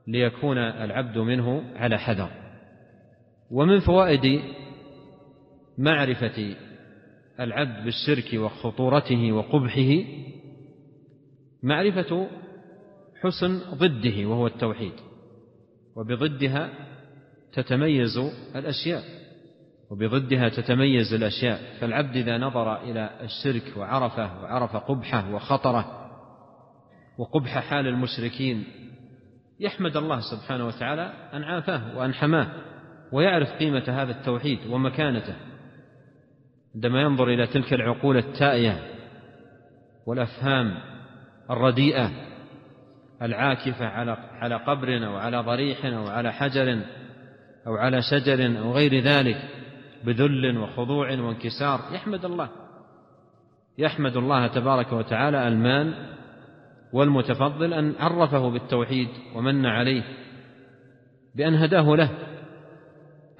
[0.06, 2.30] ليكون العبد منه على حذر.
[3.50, 4.40] ومن فوائد
[5.78, 6.56] معرفة
[7.40, 10.04] العبد بالشرك وخطورته وقبحه
[11.62, 12.28] معرفة
[13.22, 14.92] حسن ضده وهو التوحيد
[15.96, 16.70] وبضدها
[17.52, 18.18] تتميز
[18.56, 19.02] الأشياء
[19.90, 21.60] وبضدها تتميز الأشياء.
[21.80, 26.07] فالعبد إذا نظر إلى الشرك وعرفه وعرف قبحه وخطره
[27.18, 28.64] وقبح حال المشركين.
[29.60, 32.48] يحمد الله سبحانه وتعالى أن عافاه وأن حماه
[33.12, 35.36] ويعرف قيمة هذا التوحيد ومكانته.
[36.74, 38.82] عندما ينظر إلى تلك العقول التائية
[40.06, 40.74] والأفهام
[41.50, 42.10] الرديئة
[43.22, 46.80] العاكفة على على قبر أو على ضريح أو على حجر
[47.66, 49.36] أو على شجر أو غير ذلك
[50.04, 52.48] بذل وخضوع وانكسار يحمد الله.
[53.78, 55.94] يحمد الله تبارك وتعالى المان
[56.92, 60.02] والمتفضل أن عرفه بالتوحيد ومن عليه
[61.34, 62.10] بأن هداه له.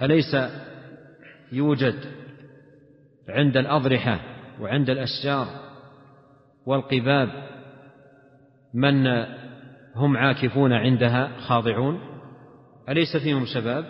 [0.02, 0.37] أليس
[1.52, 1.94] يوجد
[3.28, 4.20] عند الأضرحة
[4.61, 5.46] وعند الأشجار
[6.66, 7.28] والقباب
[8.74, 9.06] من
[9.94, 12.00] هم عاكفون عندها خاضعون؟
[12.88, 13.84] أليس فيهم شباب؟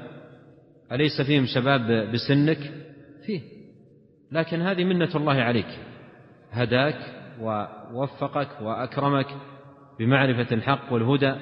[0.92, 2.72] أليس فيهم شباب بسنك؟
[3.26, 3.40] فيه.
[4.32, 5.78] لكن هذه منة الله عليك.
[6.50, 9.26] هداك ووفقك وأكرمك
[9.98, 11.34] بمعرفة الحق والهدى.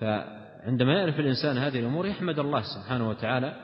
[0.00, 3.54] فعندما يعرف الإنسان هذه الأمور يحمد الله سبحانه وتعالى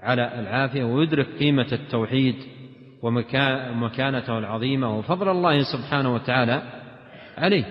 [0.00, 2.34] على العافية ويدرك قيمة التوحيد
[3.02, 6.62] ومكانته العظيمة وفضل الله سبحانه وتعالى
[7.36, 7.64] عليه.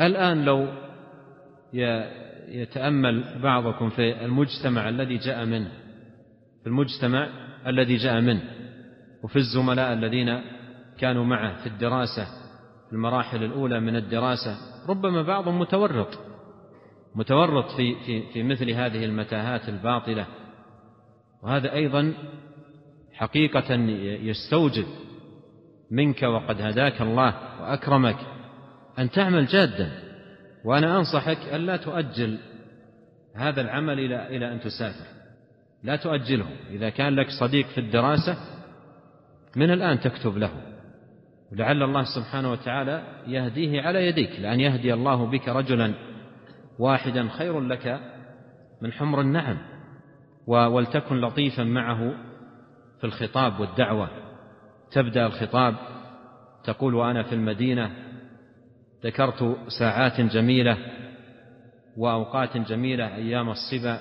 [0.00, 0.68] الآن لو
[2.48, 5.68] يتأمل بعضكم في المجتمع الذي جاء منه
[6.62, 7.28] في المجتمع
[7.66, 8.42] الذي جاء منه
[9.22, 10.40] وفي الزملاء الذين
[11.02, 12.24] كانوا معه في الدراسة
[12.86, 14.56] في المراحل الأولى من الدراسة
[14.88, 16.18] ربما بعضهم متورط
[17.14, 20.26] متورط في في في مثل هذه المتاهات الباطلة.
[21.42, 22.14] وهذا أيضا
[23.12, 23.74] حقيقة
[24.22, 24.86] يستوجب
[25.90, 28.18] منك وقد هداك الله وأكرمك
[28.98, 29.90] أن تعمل جادا.
[30.64, 32.38] وأنا أنصحك أن لا تؤجل
[33.36, 35.06] هذا العمل إلى إلى أن تسافر.
[35.82, 36.46] لا تؤجله.
[36.70, 38.36] إذا كان لك صديق في الدراسة
[39.56, 40.71] من الآن تكتب له.
[41.52, 45.94] ولعل الله سبحانه وتعالى يهديه على يديك لأن يهدي الله بك رجلا
[46.78, 48.00] واحدا خير لك
[48.82, 49.58] من حمر النعم
[50.46, 52.14] ولتكن لطيفا معه
[53.00, 54.08] في الخطاب والدعوة.
[54.92, 55.74] تبدأ الخطاب
[56.64, 57.90] تقول وأنا في المدينة
[59.04, 60.76] ذكرت ساعات جميلة
[61.96, 63.98] وأوقات جميلة أيام الصبا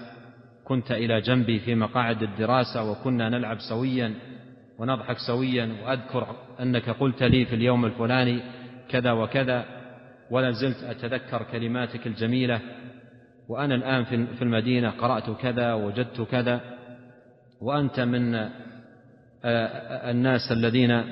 [0.64, 4.14] كنت إلى جنبي في مقاعد الدراسة وكنا نلعب سويا.
[4.82, 6.28] ونضحك سويا وأذكر
[6.60, 8.42] أنك قلت لي في اليوم الفلاني
[8.90, 9.66] كذا وكذا
[10.32, 12.60] ولا زلت أتذكر كلماتك الجميلة
[13.50, 14.04] وأنا الآن
[14.36, 16.62] في المدينة قرأت كذا وجدت كذا
[17.62, 18.50] وأنت من آه،
[19.46, 21.04] آه، الناس الذين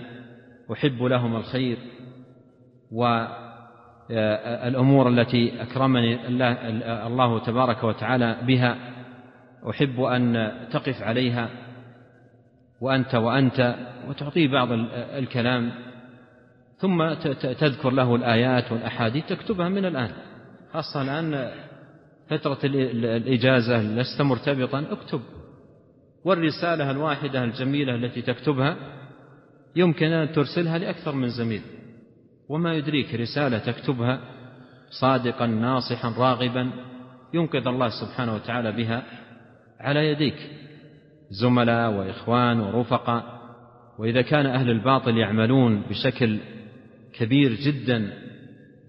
[0.73, 1.77] أحب لهم الخير
[2.91, 6.67] والأمور آه، التي أكرمني الله,
[7.07, 8.77] الله تبارك وتعالى بها
[9.69, 11.49] أحب أن تقف عليها
[12.81, 13.75] وأنت وأنت
[14.07, 15.71] وتعطيه بعض الكلام.
[16.77, 17.13] ثم
[17.59, 20.11] تذكر له الآيات والأحاديث تكتبها من الآن.
[20.73, 21.51] خاصة الآن
[22.29, 25.21] فترة الإجازة لست مرتبطا اكتب.
[26.25, 28.75] والرسالة الواحدة الجميلة التي تكتبها
[29.75, 31.61] يمكن أن ترسلها لأكثر من زميل.
[32.49, 34.19] وما يدريك رسالة تكتبها
[34.89, 36.71] صادقا ناصحا راغبا
[37.33, 39.03] ينقذ الله سبحانه وتعالى بها
[39.79, 40.35] على يديك.
[41.29, 43.39] زملاء وإخوان ورفقاء.
[43.99, 46.39] وإذا كان أهل الباطل يعملون بشكل
[47.13, 48.13] كبير جدا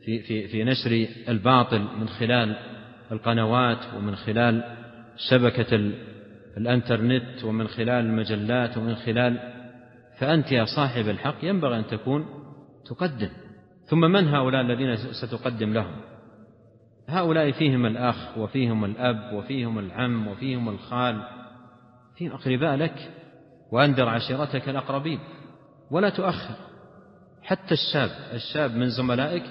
[0.04, 2.56] في في في نشر الباطل من خلال
[3.12, 4.64] القنوات ومن خلال
[5.30, 5.92] شبكة
[6.56, 9.38] الإنترنت ومن خلال المجلات ومن خلال
[10.18, 12.26] فأنت يا صاحب الحق ينبغي أن تكون
[12.86, 13.28] تقدم.
[13.84, 15.96] ثم من هؤلاء الذين ستقدم لهم؟
[17.08, 21.22] هؤلاء فيهم الأخ وفيهم الأب وفيهم العم وفيهم الخال
[22.20, 23.10] فيهم أقرباء لك
[23.72, 25.18] وأنذر عشيرتك الأقربين
[25.90, 26.54] ولا تؤخر
[27.42, 29.42] حتى الشاب الشاب من زملائك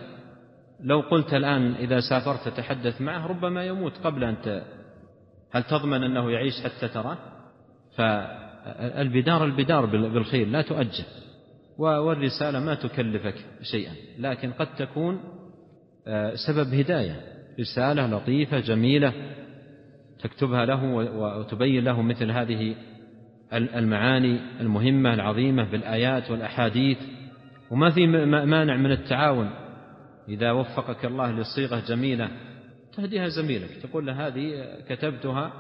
[0.79, 4.63] لو قلت الآن إذا سافرت تتحدث معه ربما يموت قبل أن.
[5.51, 7.17] هل تضمن أنه يعيش حتى تراه
[7.97, 11.05] فالبدار البدار بالخير لا تؤجل
[11.77, 13.35] والرسالة ما تكلفك
[13.71, 15.19] شيئا لكن قد تكون
[16.07, 17.21] آه، سبب هداية
[17.59, 19.13] رسالة لطيفة جميلة
[20.19, 20.83] تكتبها له
[21.39, 22.75] وتبين له مثل هذه
[23.53, 26.97] المعاني المهمة العظيمة بالآيات والأحاديث
[27.71, 28.07] وما في
[28.45, 29.49] مانع من التعاون.
[30.29, 32.29] إذا وفقك الله لصيغة جميلة
[32.93, 35.53] تهديها زميلك تقول له هذه كتبتها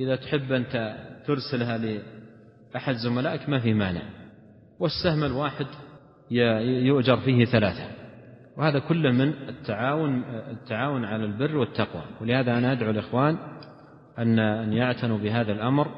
[0.00, 4.02] إذا تحب أنت ترسلها لأحد زملائك ما في مانع.
[4.80, 5.66] والسهم الواحد
[6.30, 7.88] يؤجر فيه ثلاثة.
[8.56, 12.02] وهذا كله من التعاون التعاون على البر والتقوى.
[12.20, 13.38] ولهذا أنا أدعو الإخوان
[14.18, 15.88] أن أن يعتنوا بهذا الأمر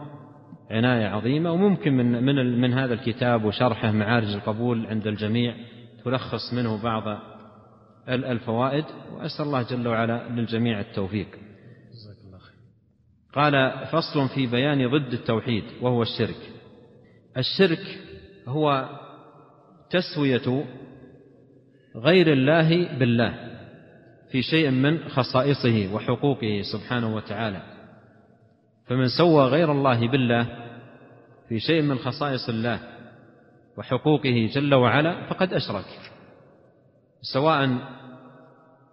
[0.71, 5.55] عناية عظيمة وممكن من من من هذا الكتاب وشرحه معارج القبول عند الجميع
[6.05, 7.19] تلخص منه بعض
[8.09, 11.27] الفوائد وأسأل الله جل وعلا للجميع التوفيق.
[13.35, 16.51] قال فصل في بيان ضد التوحيد وهو الشرك.
[17.37, 17.99] الشرك
[18.49, 18.89] هو
[19.91, 20.65] تسوية
[21.97, 23.35] غير الله بالله
[24.31, 27.76] في شيء من خصائصه وحقوقه سبحانه وتعالى.
[28.87, 30.47] فمن سوى غير الله بالله
[31.49, 32.81] في شيء من خصائص الله
[33.77, 35.85] وحقوقه جل وعلا فقد أشرك.
[37.23, 37.79] سواء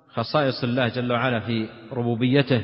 [0.09, 2.63] خصائص الله جل وعلا في ربوبيته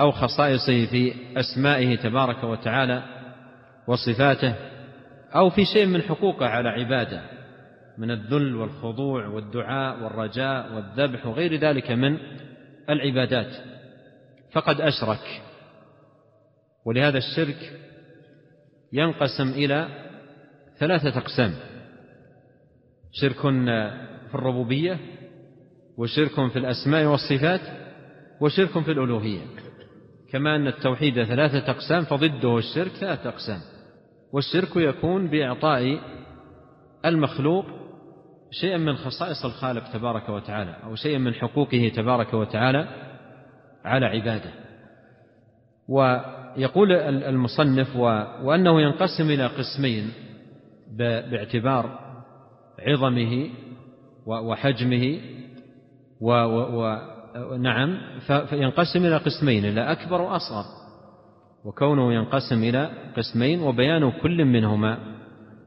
[0.00, 3.02] أو خصائصه في أسمائه تبارك وتعالى
[3.86, 4.54] وصفاته
[5.34, 7.22] أو في شيء من حقوقه على عباده
[7.98, 12.18] من الذل والخضوع والدعاء والرجاء والذبح وغير ذلك من
[12.90, 13.52] العبادات
[14.52, 15.42] فقد أشرك.
[16.84, 17.72] ولهذا الشرك
[18.92, 19.88] ينقسم إلى
[20.78, 21.54] ثلاثة أقسام.
[23.12, 23.36] شرك
[24.28, 24.98] في الربوبية
[25.96, 27.60] وشرك في الأسماء والصفات
[28.40, 29.42] وشرك في الألوهية.
[30.32, 33.60] كما أن التوحيد ثلاثة أقسام فضده الشرك ثلاثة أقسام.
[34.32, 36.00] والشرك يكون بإعطاء
[37.04, 37.66] المخلوق
[38.50, 42.88] شيئا من خصائص الخالق تبارك وتعالى أو شيئا من حقوقه تبارك وتعالى
[43.84, 44.50] على عباده.
[46.56, 47.96] ويقول المصنف
[48.42, 50.12] وأنه ينقسم إلى قسمين
[51.30, 51.98] باعتبار
[52.78, 53.50] عظمه
[54.26, 55.20] وحجمه
[56.20, 60.64] ونعم فينقسم إلى قسمين إلى أكبر وأصغر
[61.64, 64.98] وكونه ينقسم إلى قسمين وبيان كل منهما.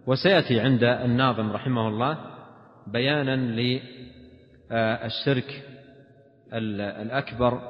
[0.08, 2.18] وسيأتي عند الناظم رحمه الله
[2.88, 3.36] بيانا
[4.72, 5.64] للشرك
[6.54, 7.62] الأكبر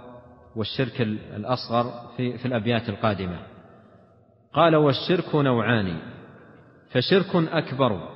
[0.57, 1.01] والشرك
[1.35, 3.39] الأصغر في, في الأبيات القادمة.
[4.53, 5.97] قال والشرك نوعان
[6.89, 8.09] فشرك أكبر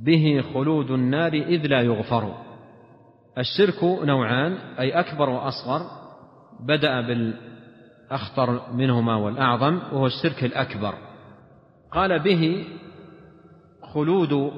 [0.00, 2.34] به خلود النار إذ لا يغفر.
[3.38, 5.80] الشرك نوعان أي أكبر وأصغر
[6.60, 10.94] بدأ بالأخطر منهما والأعظم وهو الشرك الأكبر.
[11.92, 12.66] قال به
[13.82, 14.52] خلود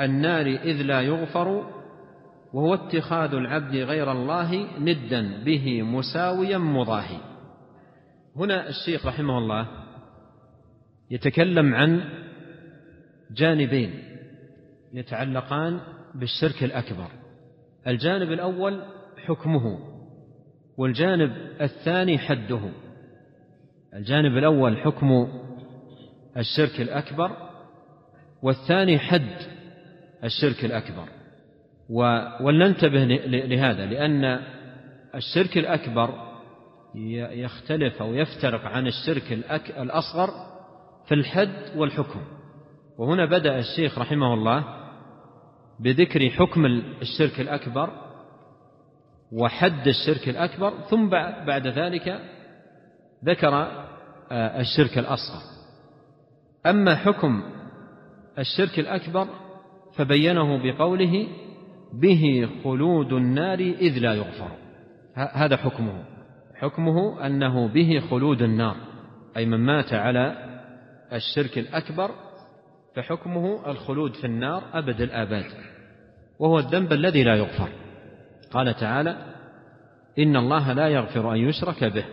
[0.00, 1.64] النار إذ لا يغفر
[2.54, 7.18] وهو اتخاذ العبد غير الله ندا به مساويا مضاهي.
[8.36, 9.68] هنا الشيخ رحمه الله
[11.10, 12.04] يتكلم عن
[13.30, 14.02] جانبين
[14.92, 15.80] يتعلقان
[16.14, 17.08] بالشرك الأكبر.
[17.86, 18.82] الجانب الأول
[19.26, 19.78] حكمه
[20.76, 22.60] والجانب الثاني حده.
[23.94, 25.28] الجانب الأول حكم
[26.36, 27.30] الشرك الأكبر
[28.42, 29.36] والثاني حد
[30.24, 31.08] الشرك الأكبر.
[32.40, 34.40] ولننتبه لهذا لأن
[35.14, 36.34] الشرك الأكبر
[36.94, 39.32] يختلف أو يفترق عن الشرك
[39.78, 40.30] الأصغر
[41.06, 42.20] في الحد والحكم.
[42.98, 44.64] وهنا بدأ الشيخ رحمه الله
[45.80, 46.66] بذكر حكم
[47.02, 47.90] الشرك الأكبر
[49.32, 51.08] وحد الشرك الأكبر ثم
[51.46, 52.20] بعد ذلك
[53.24, 53.54] ذكر
[54.32, 55.42] آه، الشرك الأصغر.
[56.66, 57.42] أما حكم
[58.38, 59.28] الشرك الأكبر
[59.96, 61.26] فبينه بقوله
[62.00, 64.50] به خلود النار إذ لا يغفر.
[65.14, 66.04] هذا حكمه.
[66.54, 68.76] حكمه أنه به خلود النار
[69.36, 70.36] أي من مات على
[71.12, 72.10] الشرك الأكبر
[72.94, 75.44] فحكمه الخلود في النار أبد الآباد
[76.38, 77.68] وهو الذنب الذي لا يغفر.
[78.52, 79.16] قال تعالى
[80.18, 82.04] إن الله لا يغفر أن يشرك به.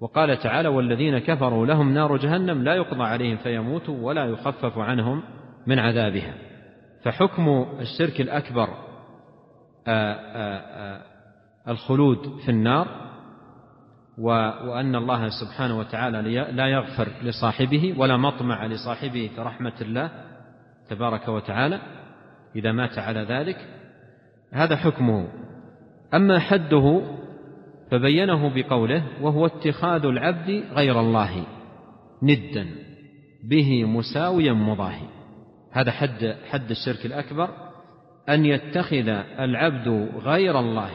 [0.00, 5.22] وقال تعالى والذين كفروا لهم نار جهنم لا يقضى عليهم فيموتوا ولا يخفف عنهم
[5.66, 6.34] من عذابها.
[7.02, 8.91] فحكم الشرك الأكبر
[11.68, 13.12] الخلود في النار
[14.18, 16.22] وأن الله سبحانه وتعالى
[16.52, 20.10] لا يغفر لصاحبه ولا مطمع لصاحبه في رحمة الله
[20.90, 21.80] تبارك وتعالى
[22.56, 23.56] إذا مات على ذلك.
[24.52, 25.28] هذا حكمه.
[26.14, 27.02] أما حده
[27.90, 31.46] فبينه بقوله وهو اتخاذ العبد غير الله
[32.22, 32.66] ندا
[33.44, 35.08] به مساويا مضاهي.
[35.72, 37.71] هذا حد حد الشرك الأكبر.
[38.28, 39.08] أن يتخذ
[39.38, 40.90] العبد غير الله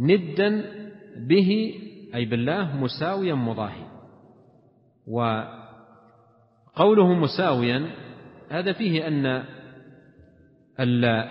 [0.00, 0.64] ندا
[1.16, 1.74] به
[2.14, 3.86] أي بالله مساويا مضاهي
[6.76, 7.90] وقوله مساويا
[8.50, 9.44] هذا فيه أن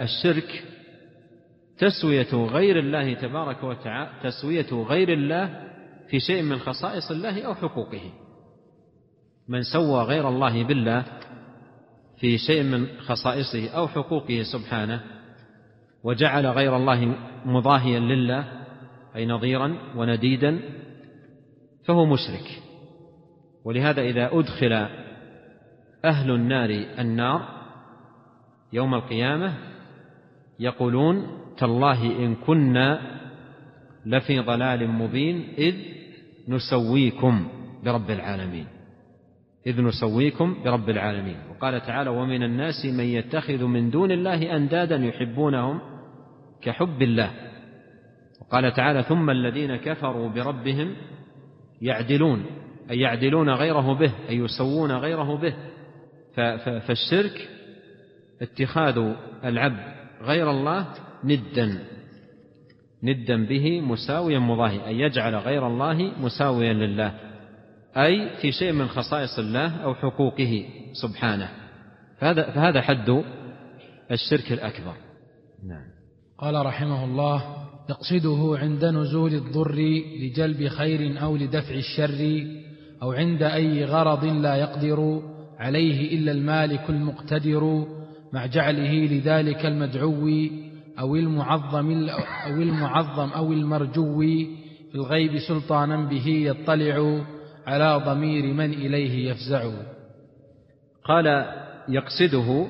[0.02, 0.64] الشرك
[1.78, 5.72] تسوية غير الله تبارك وتعالى تسوية غير الله
[6.10, 8.02] في شيء من خصائص الله أو حقوقه.
[9.48, 11.06] من سوى غير الله بالله
[12.22, 15.02] في شيء من خصائصه أو حقوقه سبحانه
[16.04, 17.16] وجعل غير الله
[17.46, 18.46] مضاهيا لله
[19.16, 20.60] أي نظيرا ونديدا
[21.86, 22.62] فهو مشرك.
[23.66, 24.74] ولهذا إذا أدخل
[26.06, 26.70] أهل النار
[27.00, 27.48] النار
[28.74, 29.54] يوم القيامة
[30.60, 33.02] يقولون تالله إن كنا
[34.06, 35.76] لفي ضلال مبين إذ
[36.48, 37.48] نسويكم
[37.84, 38.68] برب العالمين.
[39.68, 41.38] إذ نسويكم برب العالمين.
[41.50, 45.80] وقال تعالى ومن الناس من يتخذ من دون الله أندادا يحبونهم
[46.62, 47.32] كحب الله.
[48.42, 50.96] وقال تعالى ثم الذين كفروا بربهم
[51.82, 52.46] يعدلون
[52.92, 55.54] أي يعدلون غيره به أي يسوون غيره به.
[56.80, 57.50] فالشرك
[58.42, 60.88] اتخاذ العبد غير الله
[61.24, 61.80] ندا
[63.04, 67.31] ندا به مساويا مضاهي أي يجعل غير الله مساويا لله.
[67.98, 71.50] أي في شيء من خصائص الله أو حقوقه سبحانه.
[72.20, 73.24] فهذا, فهذا حد
[74.12, 74.94] الشرك الأكبر.
[75.68, 75.86] نعم.
[76.38, 77.44] قال رحمه الله
[77.90, 79.76] يقصده عند نزول الضر
[80.22, 82.48] لجلب خير أو لدفع الشر
[83.02, 85.22] أو عند أي غرض لا يقدر
[85.60, 87.86] عليه إلا المالك المقتدر
[88.34, 90.30] مع جعله لذلك المدعو
[91.00, 92.10] أو المعظم
[92.46, 94.20] أو المعظم أو المرجو
[94.92, 97.22] في الغيب سلطانا به يطلع
[97.68, 99.72] على ضمير من إليه يفزع.
[101.04, 101.46] قال
[101.90, 102.68] يقصده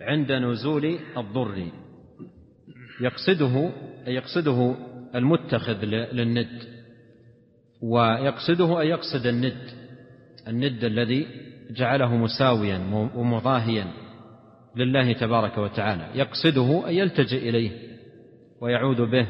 [0.00, 1.66] عند نزول الضر.
[3.00, 3.70] يقصده
[4.06, 4.74] يقصده
[5.14, 6.62] المتخذ للند.
[7.82, 9.70] ويقصده أن يقصد الند.
[10.48, 11.26] الند الذي
[11.70, 13.86] جعله مساويا ومضاهيا
[14.76, 16.08] لله تبارك وتعالى.
[16.14, 17.70] يقصده أن يلتجئ إليه
[18.60, 19.28] ويعوذ به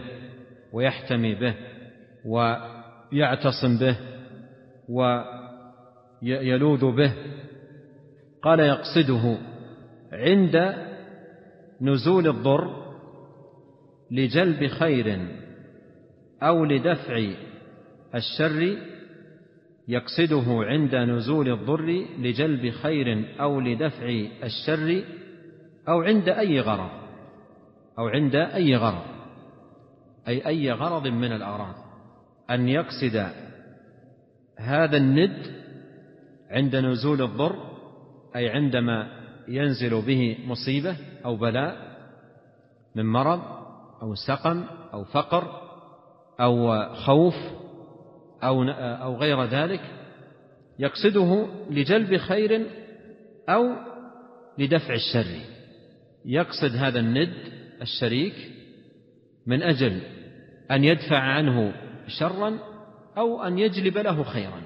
[0.72, 1.54] ويحتمي به
[2.24, 3.96] ويعتصم به
[4.88, 7.12] ويلوذ به.
[8.42, 9.38] قال يقصده
[10.12, 10.74] عند
[11.80, 12.88] نزول الضر
[14.10, 15.28] لجلب خير
[16.42, 17.30] أو لدفع
[18.14, 18.76] الشر
[19.88, 25.04] يقصده عند نزول الضر لجلب خير أو لدفع الشر
[25.88, 26.90] أو عند أي غرض
[27.98, 29.04] أو عند أي غرض
[30.28, 31.74] أي أي غرض من الأغراض
[32.50, 33.47] أن يقصد
[34.58, 35.46] هذا الند
[36.50, 37.56] عند نزول الضر
[38.36, 39.08] أي عندما
[39.48, 41.76] ينزل به مصيبة أو بلاء
[42.94, 43.40] من مرض
[44.02, 45.60] أو سقم أو فقر
[46.40, 47.34] أو خوف
[48.42, 49.80] أو أو غير ذلك
[50.78, 52.66] يقصده لجلب خير
[53.48, 53.72] أو
[54.58, 55.40] لدفع الشر.
[56.24, 57.34] يقصد هذا الند
[57.82, 58.34] الشريك
[59.46, 60.00] من أجل
[60.70, 61.72] أن يدفع عنه
[62.06, 62.58] شرا
[63.18, 64.62] أو أن يجلب له خيرا.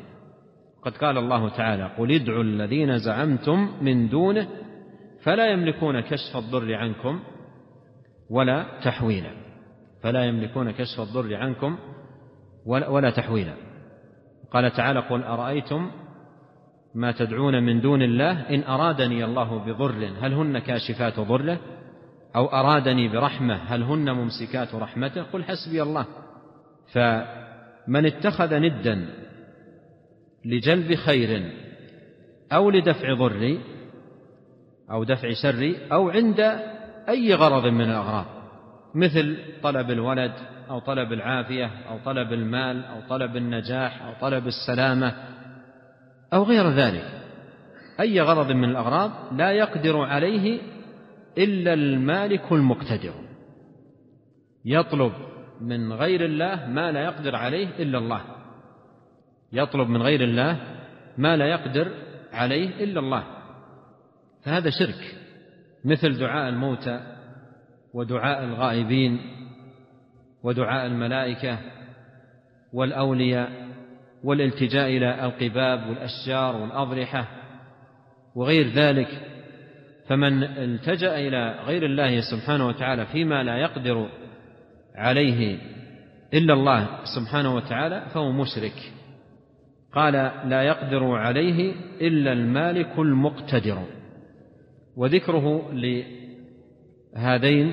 [0.82, 4.48] قد قال الله تعالى قل ادعوا الذين زعمتم من دونه
[5.22, 7.20] فلا يملكون كشف الضر عنكم
[8.30, 9.30] ولا تحويلا.
[10.02, 11.78] فلا يملكون كشف الضر عنكم
[12.66, 13.54] ولا تحويلا.
[14.52, 15.90] قال تعالى قل أرأيتم
[16.94, 21.58] ما تدعون من دون الله؟ إن أرادني الله بضر هل هن كاشفات ضره؟
[22.36, 26.06] أو أرادني برحمة هل هن ممسكات رحمته؟ قل حسبي الله.
[27.86, 29.08] فمن اتخذ ندا
[30.44, 31.52] لجلب خير
[32.52, 33.58] أو لدفع ضر
[34.90, 36.40] أو دفع شر أو عند
[37.08, 38.26] أي غرض من الأغراض
[38.94, 40.32] مثل طلب الولد
[40.70, 45.14] أو طلب العافية أو طلب المال أو طلب النجاح أو طلب السلامة
[46.32, 47.22] أو غير ذلك.
[48.00, 50.60] أي غرض من الأغراض لا يقدر عليه
[51.38, 53.14] إلا المالك المقتدر
[54.64, 55.12] يطلب
[55.62, 58.20] من غير الله ما لا يقدر عليه إلا الله.
[59.52, 60.60] يطلب من غير الله
[61.18, 61.92] ما لا يقدر
[62.32, 63.24] عليه إلا الله.
[64.44, 65.16] فهذا شرك
[65.84, 67.00] مثل دعاء الموتى
[67.94, 69.20] ودعاء الغائبين
[70.42, 71.58] ودعاء الملائكة
[72.72, 73.50] والأولياء
[74.24, 77.28] والالتجاء إلى القباب والأشجار والأضرحة
[78.34, 79.08] وغير ذلك.
[80.08, 84.08] فمن التجأ إلى غير الله سبحانه وتعالى فيما لا يقدر
[84.94, 85.58] عليه
[86.34, 88.92] إلا الله سبحانه وتعالى فهو مشرك.
[89.92, 90.12] قال
[90.48, 93.82] لا يقدر عليه إلا المالك المقتدر.
[94.96, 97.72] وذكره لهذين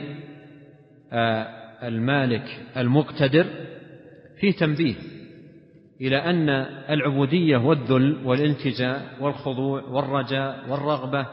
[1.11, 1.43] آه،
[1.87, 2.45] المالك
[2.77, 3.45] المقتدر
[4.39, 4.95] فيه تنبيه
[6.01, 6.49] إلى أن
[6.89, 11.25] العبودية والذل والالتجاء والخضوع والرجاء والرغبة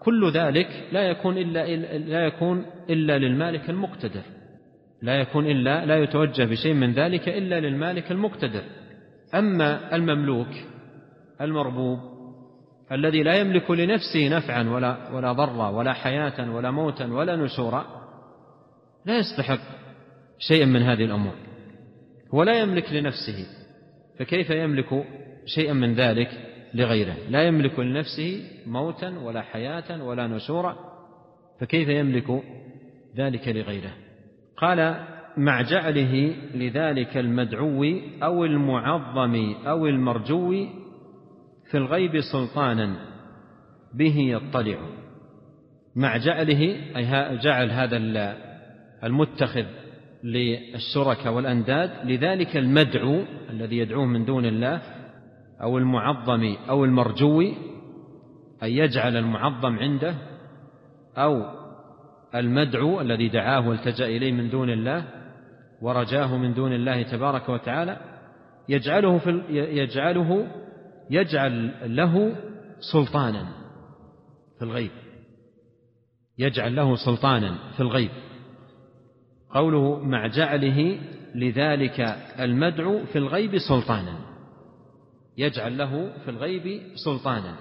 [0.00, 4.22] كل ذلك لا يكون إلا لا يكون إلا للمالك المقتدر.
[5.02, 8.62] لا يكون إلا لا يتوجه بشيء من ذلك إلا للمالك المقتدر.
[9.34, 10.48] أما المملوك
[11.40, 11.98] المربوب
[12.92, 17.86] الذي لا يملك لنفسه نفعا ولا ولا ضرا ولا حياة ولا موتا ولا نشورا
[19.06, 19.60] لا يستحق
[20.38, 21.34] شيئا من هذه الأمور.
[22.34, 23.46] هو لا يملك لنفسه
[24.18, 25.04] فكيف يملك
[25.46, 26.30] شيئا من ذلك
[26.74, 30.76] لغيره؟ لا يملك لنفسه موتا ولا حياة ولا نشورا
[31.60, 32.42] فكيف يملك
[33.16, 33.92] ذلك لغيره؟
[34.62, 35.06] قال
[35.36, 37.84] مع جعله لذلك المدعو
[38.22, 40.66] أو المعظم أو المرجو
[41.70, 42.96] في الغيب سلطانا
[43.94, 44.78] به يطلع.
[45.96, 46.60] مع جعله
[46.96, 47.96] أي جعل هذا
[49.04, 49.64] المتخذ
[50.24, 54.82] للشركاء والأنداد لذلك المدعو الذي يدعوه من دون الله
[55.62, 57.40] أو المعظم أو المرجو
[58.62, 60.14] أن يجعل المعظم عنده
[61.16, 61.61] أو
[62.34, 65.04] المدعو الذي دعاه والتجأ إليه من دون الله
[65.82, 68.00] ورجاه من دون الله تبارك وتعالى
[68.68, 70.46] يجعله في يجعله
[71.10, 72.36] يجعل له
[72.92, 73.46] سلطانا
[74.58, 74.90] في الغيب.
[76.38, 78.10] يجعل له سلطانا في الغيب.
[79.50, 80.98] قوله مع جعله
[81.34, 82.00] لذلك
[82.40, 84.18] المدعو في الغيب سلطانا.
[85.38, 87.56] يجعل له في الغيب سلطانا.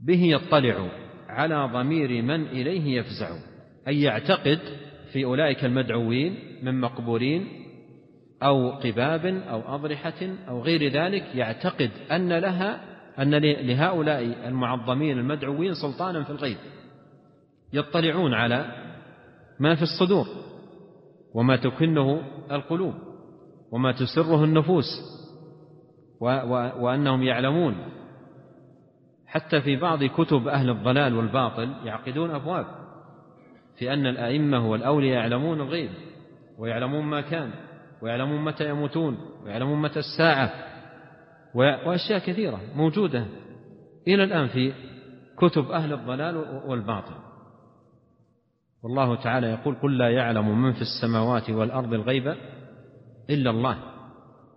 [0.00, 0.88] به يطلع
[1.32, 3.36] على ضمير من إليه يفزع
[3.88, 4.58] أي يعتقد
[5.12, 7.48] في أولئك المدعوين من مقبورين
[8.42, 12.80] أو قباب أو أضرحة أو غير ذلك يعتقد أن لها
[13.18, 16.56] أن لهؤلاء المعظمين المدعوين سلطانا في الغيب.
[17.72, 18.66] يطلعون على
[19.60, 20.26] ما في الصدور
[21.34, 22.94] وما تكنه القلوب
[23.72, 24.86] وما تسره النفوس
[26.80, 27.74] وأنهم يعلمون
[29.32, 32.66] حتى في بعض كتب أهل الضلال والباطل يعقدون أبواب
[33.78, 35.90] في أن الأئمة والأولياء يعلمون الغيب
[36.58, 37.50] ويعلمون ما كان
[38.02, 40.52] ويعلمون متى يموتون ويعلمون متى الساعة
[41.54, 43.26] وأشياء كثيرة موجودة
[44.08, 44.72] إلى الآن في
[45.38, 47.14] كتب أهل الضلال والباطل.
[48.82, 52.34] والله تعالى يقول قل لا يعلم من في السماوات والأرض الغيب
[53.30, 53.91] إلا الله.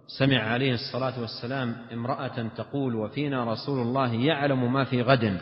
[0.07, 5.37] سمع عليه الصلاة والسلام امرأة تقول وفينا رسول الله يعلم ما في غد.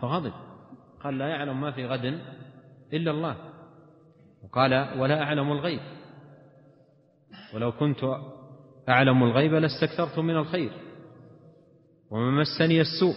[0.00, 0.32] فغضب.
[1.04, 2.20] قال لا يعلم ما في غد
[2.92, 3.36] إلا الله.
[4.44, 5.80] وقال ولا أعلم الغيب.
[7.54, 7.98] ولو كنت
[8.88, 10.72] أعلم الغيب لاستكثرت من الخير
[12.10, 13.14] وما مسني السوء.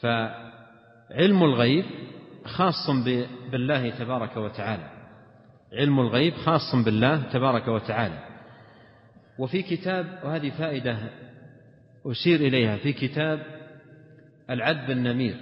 [0.00, 1.84] فعلم الغيب
[2.44, 2.90] خاص
[3.50, 4.90] بالله تبارك وتعالى.
[5.72, 8.31] علم الغيب خاص بالله تبارك وتعالى.
[9.42, 10.98] وفي كتاب وهذه فائدة
[12.06, 13.42] أشير إليها في كتاب
[14.50, 15.36] العذب النمير.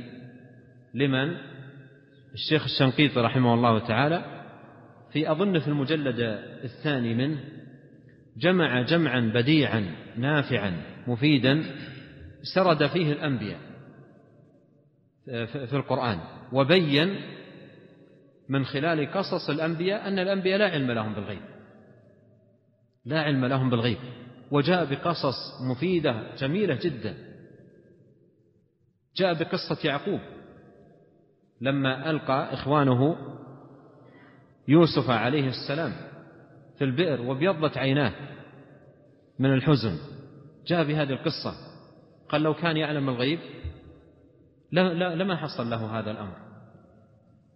[0.94, 1.36] لمن؟
[2.34, 4.44] الشيخ الشنقيطي رحمه الله تعالى.
[5.12, 6.20] في أظن في المجلد
[6.64, 7.40] الثاني منه
[8.36, 11.64] جمع جمعا بديعا نافعا مفيدا
[12.55, 13.61] سرد فيه الأنبياء
[15.44, 16.18] في القرآن
[16.53, 17.20] وبين
[18.48, 21.60] من خلال قصص الأنبياء أن الأنبياء لا علم لهم بالغيب.
[23.05, 23.98] لا علم لهم بالغيب
[24.51, 27.14] وجاء بقصص مفيدة جميلة جدا.
[29.16, 30.20] جاء بقصة يعقوب.
[31.61, 33.16] لما ألقى إخوانه
[34.68, 35.92] يوسف عليه السلام
[36.78, 38.12] في البئر وابيضت عيناه
[39.38, 39.98] من الحزن
[40.66, 41.55] جاء بهذه القصة.
[42.28, 43.38] قال لو كان يعلم الغيب
[44.72, 46.36] لما حصل له هذا الأمر؟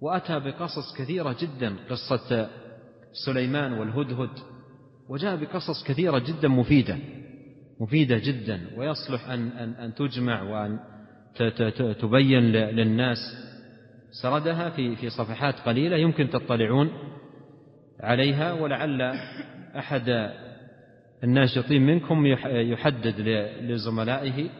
[0.00, 2.50] وأتى بقصص كثيرة جدا قصة
[3.26, 4.53] سليمان والهدهد.
[5.08, 6.98] وجاء بقصص كثيرة جدا مفيدة
[7.80, 10.78] مفيدة جدا ويصلح أن, أن, أن تجمع وأن
[12.00, 13.18] تبين للناس.
[14.22, 16.90] سردها في في صفحات قليلة يمكن تطلعون
[18.00, 19.02] عليها ولعل
[19.78, 20.32] أحد
[21.24, 23.20] الناشطين منكم يحدد
[23.60, 24.50] لزملائه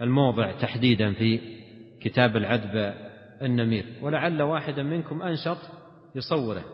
[0.00, 1.40] الموضع تحديدا في
[2.00, 2.94] كتاب العذب
[3.42, 3.84] النمير.
[4.02, 5.58] ولعل واحدا منكم أنشط
[6.14, 6.64] يصوره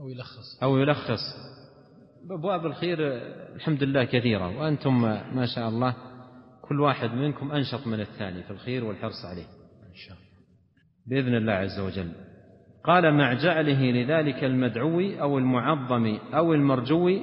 [0.00, 0.62] أو يلخص.
[0.62, 1.49] أو يلخص.
[2.28, 2.98] أبواب الخير
[3.54, 5.00] الحمد لله كثيرة وأنتم
[5.34, 5.96] ما شاء الله
[6.62, 9.46] كل واحد منكم أنشط من الثاني في الخير والحرص عليه.
[9.90, 10.30] إن شاء الله.
[11.06, 12.12] بإذن الله عز وجل.
[12.84, 17.18] قال مع جعله لذلك المدعو أو المعظم أو المرجو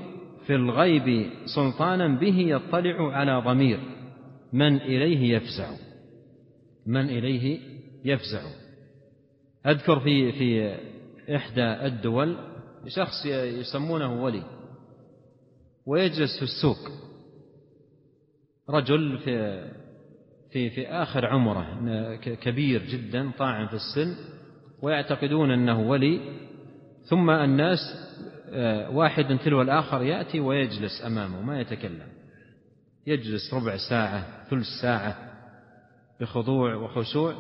[0.48, 3.80] في الغيب سلطانا به يطلع على ضمير.
[4.54, 5.72] من إليه يفزع.
[6.88, 7.60] من إليه
[8.06, 8.42] يفزع.
[9.66, 10.76] أذكر في في
[11.36, 12.38] إحدى الدول
[12.88, 14.57] شخص يسمونه ولي.
[15.88, 16.92] ويجلس في السوق.
[18.70, 19.68] رجل في
[20.52, 21.80] في في آخر عمره
[22.36, 24.16] كبير جدا طاعن في السن
[24.82, 26.20] ويعتقدون أنه ولي.
[27.04, 27.80] ثم الناس
[28.50, 32.08] آه، واحد تلو الآخر يأتي ويجلس أمامه ما يتكلم.
[33.08, 35.18] يجلس ربع ساعة ثلث ساعة
[36.20, 37.36] بخضوع وخشوع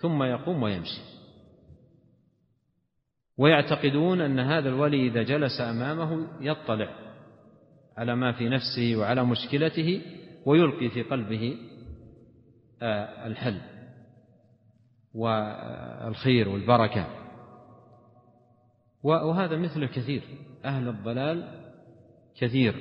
[0.00, 1.00] ثم يقوم ويمشي.
[3.38, 7.11] ويعتقدون أن هذا الولي إذا جلس أمامه يطلع.
[7.96, 10.02] على ما في نفسه وعلى مشكلته
[10.46, 11.56] ويلقي في قلبه
[12.82, 13.60] آه، الحل
[15.14, 17.06] والخير والبركة.
[19.02, 20.22] وهذا مثل كثير
[20.64, 21.62] أهل الضلال
[22.40, 22.74] كثير.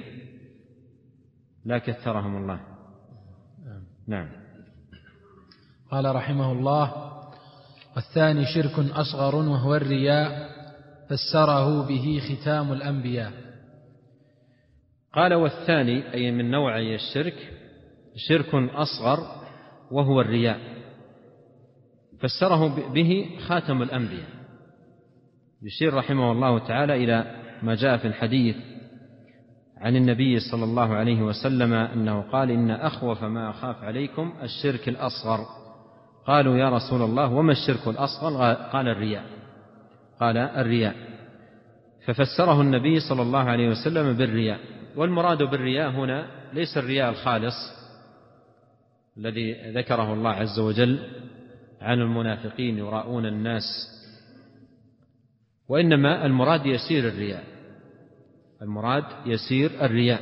[1.65, 2.59] لا كثرهم الله.
[4.07, 4.29] نعم.
[5.91, 7.11] قال رحمه الله
[7.95, 10.51] والثاني شرك أصغر وهو الرياء
[11.09, 13.40] فسره به ختام الأنبياء.
[15.13, 17.53] قال والثاني أي من نوعي الشرك
[18.15, 19.19] شرك أصغر
[19.91, 20.59] وهو الرياء.
[22.19, 24.29] فسره به خاتم الأنبياء.
[25.63, 28.55] يشير رحمه الله تعالى إلى ما جاء في الحديث
[29.77, 35.45] عن النبي صلى الله عليه وسلم أنه قال إن أخوف ما أخاف عليكم الشرك الأصغر.
[36.27, 39.25] قالوا يا رسول الله وما الشرك الأصغر؟ قال الرياء.
[40.19, 40.95] قال الرياء.
[42.05, 44.59] ففسره النبي صلى الله عليه وسلم بالرياء.
[44.95, 47.55] والمراد بالرياء هنا ليس الرياء الخالص
[49.17, 50.99] الذي ذكره الله عز وجل
[51.81, 53.63] عن المنافقين يراءون الناس
[55.69, 57.43] وإنما المراد يسير الرياء
[58.61, 60.21] المراد يسير الرياء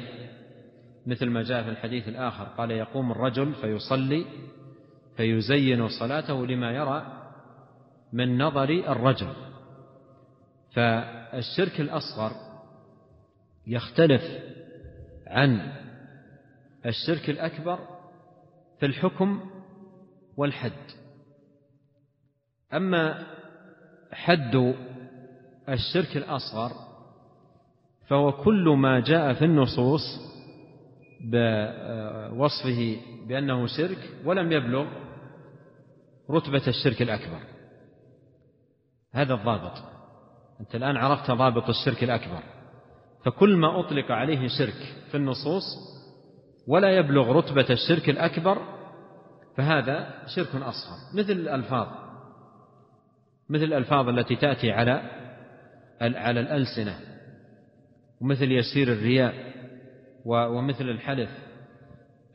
[1.06, 4.26] مثل ما جاء في الحديث الآخر قال يقوم الرجل فيصلي
[5.18, 7.20] فيزين صلاته لما يرى
[8.14, 9.34] من نظر الرجل
[10.72, 12.32] فالشرك الأصغر
[13.68, 14.22] يختلف
[15.30, 15.74] عن
[16.86, 17.80] الشرك الأكبر
[18.80, 19.50] في الحكم
[20.38, 20.72] والحد.
[22.74, 23.28] أما
[24.12, 24.76] حد
[25.70, 26.72] الشرك الأصغر
[28.08, 30.02] فهو كل ما جاء في النصوص
[31.22, 34.88] بوصفه بأنه شرك ولم يبلغ
[36.30, 37.40] رتبة الشرك الأكبر.
[39.12, 39.84] هذا الضابط.
[40.60, 42.44] أنت الآن عرفت ضابط الشرك الأكبر.
[43.26, 45.64] فكل ما أطلق عليه شرك في النصوص
[46.68, 48.58] ولا يبلغ رتبة الشرك الأكبر
[49.58, 50.98] فهذا شرك أصغر.
[51.14, 51.88] مثل الألفاظ
[53.50, 55.02] مثل الألفاظ التي تأتي على
[56.02, 57.00] على الألسنة
[58.22, 59.34] ومثل يسير الرياء
[60.26, 61.30] ومثل الحلف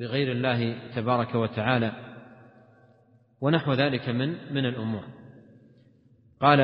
[0.01, 1.93] بغير الله تبارك وتعالى
[3.41, 5.03] ونحو ذلك من من الأمور.
[6.41, 6.61] قال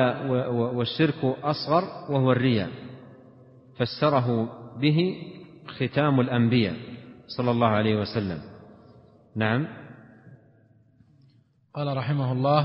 [0.49, 2.69] والشرك أصغر وهو الرياء.
[3.81, 4.49] فسره
[4.81, 5.15] به
[5.67, 6.75] ختام الأنبياء
[7.37, 8.39] صلى الله عليه وسلم.
[9.35, 9.67] نعم.
[11.73, 12.61] قال رحمه الله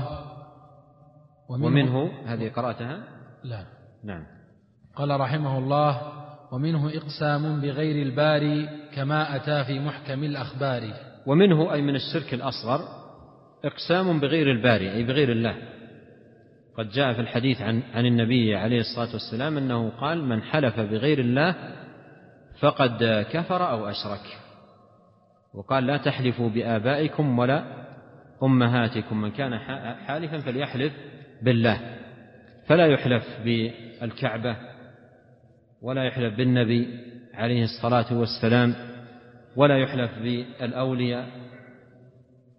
[1.49, 3.03] ومنه, ومنه هذه قرأتها؟
[3.43, 3.65] لا.
[4.03, 4.23] نعم.
[4.95, 6.01] قال رحمه الله
[6.51, 10.93] ومنه إقسام بغير الباري كما أتى في محكم الأخبار.
[11.25, 12.79] ومنه أي من الشرك الأصغر
[13.65, 15.76] إقسام بغير الباري أي بغير الله.
[16.77, 21.19] قد جاء في الحديث عن عن النبي عليه الصلاة والسلام أنه قال من حلف بغير
[21.19, 21.55] الله
[22.59, 24.37] فقد كفر أو أشرك.
[25.53, 27.63] وقال لا تحلفوا بآبائكم ولا
[28.43, 29.21] أمهاتكم.
[29.21, 29.59] من كان
[30.07, 30.93] حالفا فليحلف
[31.41, 31.97] بالله.
[32.67, 34.55] فلا يحلف بالكعبة
[35.81, 36.87] ولا يحلف بالنبي
[37.33, 38.75] عليه الصلاة والسلام
[39.55, 41.27] ولا يحلف بالأولياء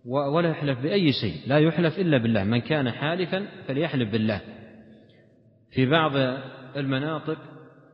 [0.08, 4.40] ولا يحلف بأي شيء لا يحلف إلا بالله من كان حالفا فليحلف بالله.
[5.70, 6.12] في بعض
[6.76, 7.38] المناطق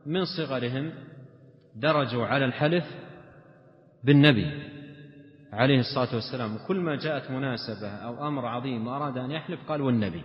[0.05, 0.91] من صغرهم
[1.75, 2.83] درجوا على الحلف
[4.03, 4.47] بالنبي
[5.53, 6.55] عليه الصلاة والسلام.
[6.55, 10.23] وكل ما جاءت مناسبة أو أمر عظيم وأراد أن يحلف قال والنبي.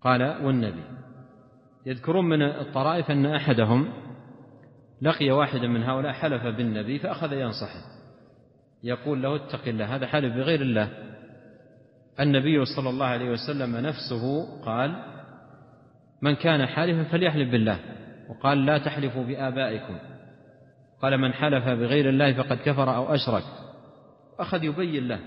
[0.00, 0.84] قال والنبي.
[1.86, 3.88] يذكرون من الطرائف أن أحدهم
[5.02, 7.95] لقي واحدا من هؤلاء حلف بالنبي فأخذ ينصحه.
[8.86, 10.88] يقول له اتق الله هذا حلف بغير الله.
[12.20, 14.96] النبي صلى الله عليه وسلم نفسه قال
[16.22, 17.78] من كان حالفا فليحلف بالله.
[18.28, 19.98] وقال لا تحلفوا بآبائكم.
[21.02, 23.42] قال من حلف بغير الله فقد كفر أو أشرك.
[24.38, 25.20] أخذ يبين له.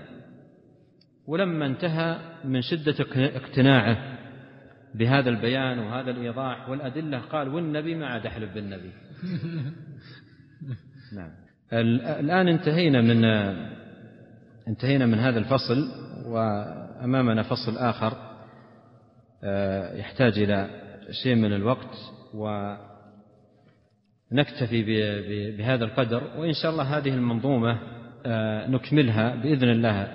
[1.26, 4.18] ولما انتهى من شدة اقتناعه
[4.94, 8.92] بهذا البيان وهذا الإيضاح والأدلة قال والنبي ما عاد أحلف بالنبي.
[11.16, 11.49] نعم.
[11.72, 13.24] الآن انتهينا من
[14.68, 15.88] انتهينا من هذا الفصل
[16.26, 18.12] وأمامنا فصل آخر
[19.44, 20.70] آه، يحتاج إلى
[21.22, 21.96] شيء من الوقت
[24.30, 24.82] ونكتفي
[25.56, 27.78] بهذا القدر وإن شاء الله هذه المنظومة
[28.26, 30.06] آه، نكملها بإذن الله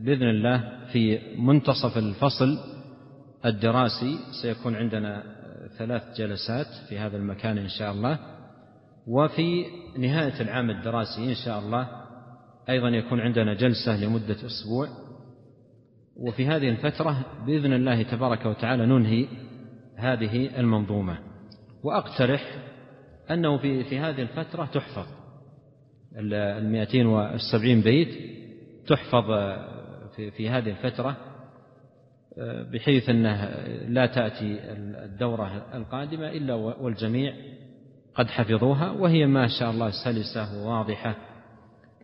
[0.00, 2.58] بإذن الله في منتصف الفصل
[3.46, 4.18] الدراسي.
[4.42, 5.22] سيكون عندنا
[5.78, 8.37] ثلاث جلسات في هذا المكان إن شاء الله.
[9.08, 9.64] وفي
[9.98, 11.88] نهاية العام الدراسي إن شاء الله
[12.68, 14.88] أيضا يكون عندنا جلسة لمدة أسبوع.
[16.16, 19.26] وفي هذه الفترة بإذن الله تبارك وتعالى ننهي
[19.96, 21.18] هذه المنظومة.
[21.84, 22.42] وأقترح
[23.30, 25.06] أنه في في هذه الفترة تحفظ
[26.16, 28.08] المائتين والسبعين بيت
[28.86, 29.24] تحفظ
[30.16, 31.16] في في هذه الفترة
[32.72, 33.44] بحيث أنه
[33.88, 34.58] لا تأتي
[35.04, 37.34] الدورة القادمة إلا والجميع
[38.18, 41.16] قد حفظوها وهي ما شاء الله سلسة وواضحة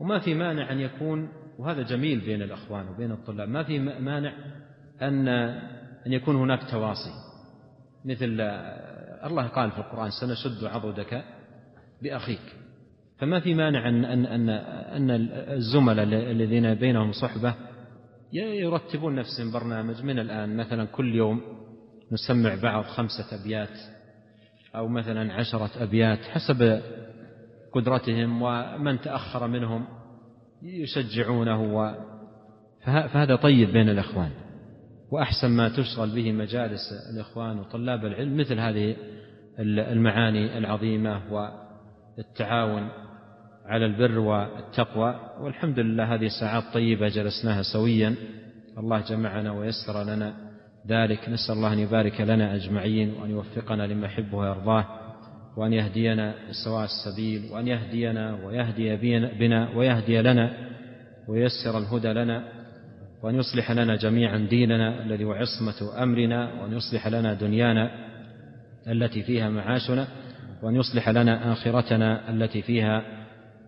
[0.01, 4.33] وما في مانع أن يكون وهذا جميل بين الأخوان وبين الطلاب ما في مانع
[5.03, 5.29] أن
[6.07, 7.11] أن يكون هناك تواصي.
[8.05, 8.41] مثل
[9.25, 11.25] الله قال في القرآن سنشد عضدك
[12.03, 12.55] بأخيك.
[13.19, 17.55] فما في مانع أن أن أن, أن الزملاء الذين بينهم صحبة
[18.33, 21.41] يرتبون نفسهم برنامج من الآن مثلا كل يوم
[22.13, 23.94] نسمع بعض خمسة أبيات
[24.75, 26.81] أو مثلا عشرة أبيات حسب
[27.73, 29.87] قدرتهم ومن تأخر منهم
[30.63, 31.95] يشجعونه و
[32.85, 34.31] فهذا طيب بين الإخوان.
[35.11, 36.81] وأحسن ما تشغل به مجالس
[37.15, 38.97] الإخوان وطلاب العلم مثل هذه
[39.59, 41.21] المعاني العظيمة
[42.19, 42.89] والتعاون
[43.67, 45.21] على البر والتقوى.
[45.41, 48.15] والحمد لله هذه ساعات طيبة جلسناها سويا.
[48.79, 50.44] الله جمعنا ويسر لنا
[50.89, 51.29] ذلك.
[51.29, 54.87] نسأل الله أن يبارك لنا أجمعين وأن يوفقنا لما يحبه ويرضاه
[55.57, 58.97] وأن يهدينا سواء السبيل وأن يهدينا ويهدي
[59.39, 60.51] بنا ويهدي لنا
[61.29, 62.45] وييسر الهدى لنا
[63.23, 67.91] وأن يصلح لنا جميعا ديننا الذي هو عصمة أمرنا وأن يصلح لنا دنيانا
[68.89, 70.07] التي فيها معاشنا
[70.63, 73.03] وأن يصلح لنا آخرتنا التي فيها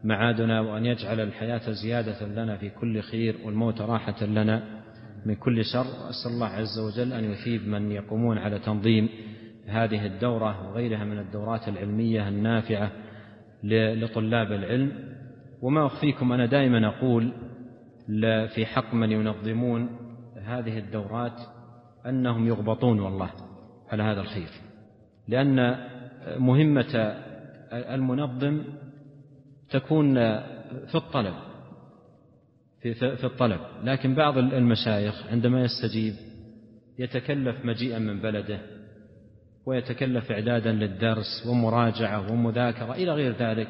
[0.04, 4.62] معادنا وأن يجعل الحياة زيادة لنا في كل خير والموت راحة لنا.
[5.26, 9.08] من كل شر وأسأل الله عز وجل أن يثيب من يقومون على تنظيم
[9.66, 12.92] هذه الدورة وغيرها من الدورات العلمية النافعة
[13.64, 14.92] لطلاب العلم.
[15.62, 17.32] وما أخفيكم أنا دائما أقول
[18.54, 19.88] في حق من ينظمون
[20.42, 21.40] هذه الدورات
[22.06, 23.30] أنهم يغبطون والله
[23.90, 24.48] على هذا الخير.
[25.28, 25.76] لأن
[26.38, 26.94] مهمة
[27.72, 28.64] المنظم
[29.70, 30.14] تكون
[30.86, 31.34] في الطلب.
[32.94, 33.60] في الطلب.
[33.84, 36.14] لكن بعض المشايخ عندما يستجيب
[36.98, 38.60] يتكلف مجيئا من بلده
[39.66, 43.68] ويتكلف إعدادا للدرس ومراجعة ومذاكرة إلى غير ذلك.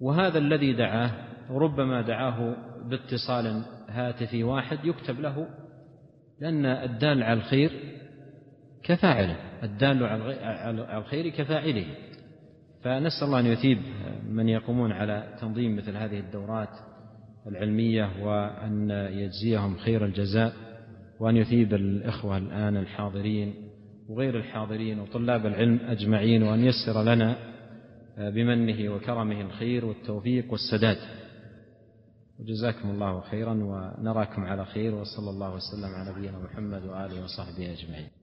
[0.00, 1.10] وهذا الذي دعاه
[1.50, 2.56] ربما دعاه
[2.90, 5.48] باتصال هاتفي واحد يكتب له
[6.40, 7.70] لأن الدال على الخير
[8.82, 11.86] كفاعله الدال على الخير كفاعله.
[12.82, 13.78] فنسأل الله أن يثيب
[14.28, 16.68] من يقومون على تنظيم مثل هذه الدورات.
[17.46, 20.52] العلمية وأن يجزيهم خير الجزاء
[21.20, 23.54] وأن يثيب الإخوة الآن الحاضرين
[24.08, 27.36] وغير الحاضرين وطلاب العلم أجمعين وأن يسر لنا
[28.18, 30.96] بمنه وكرمه الخير والتوفيق والسداد.
[32.40, 38.08] وجزاكم الله خيرا ونراكم على خير وصلى الله وسلم على نبينا محمد وآله وصحبه أجمعين.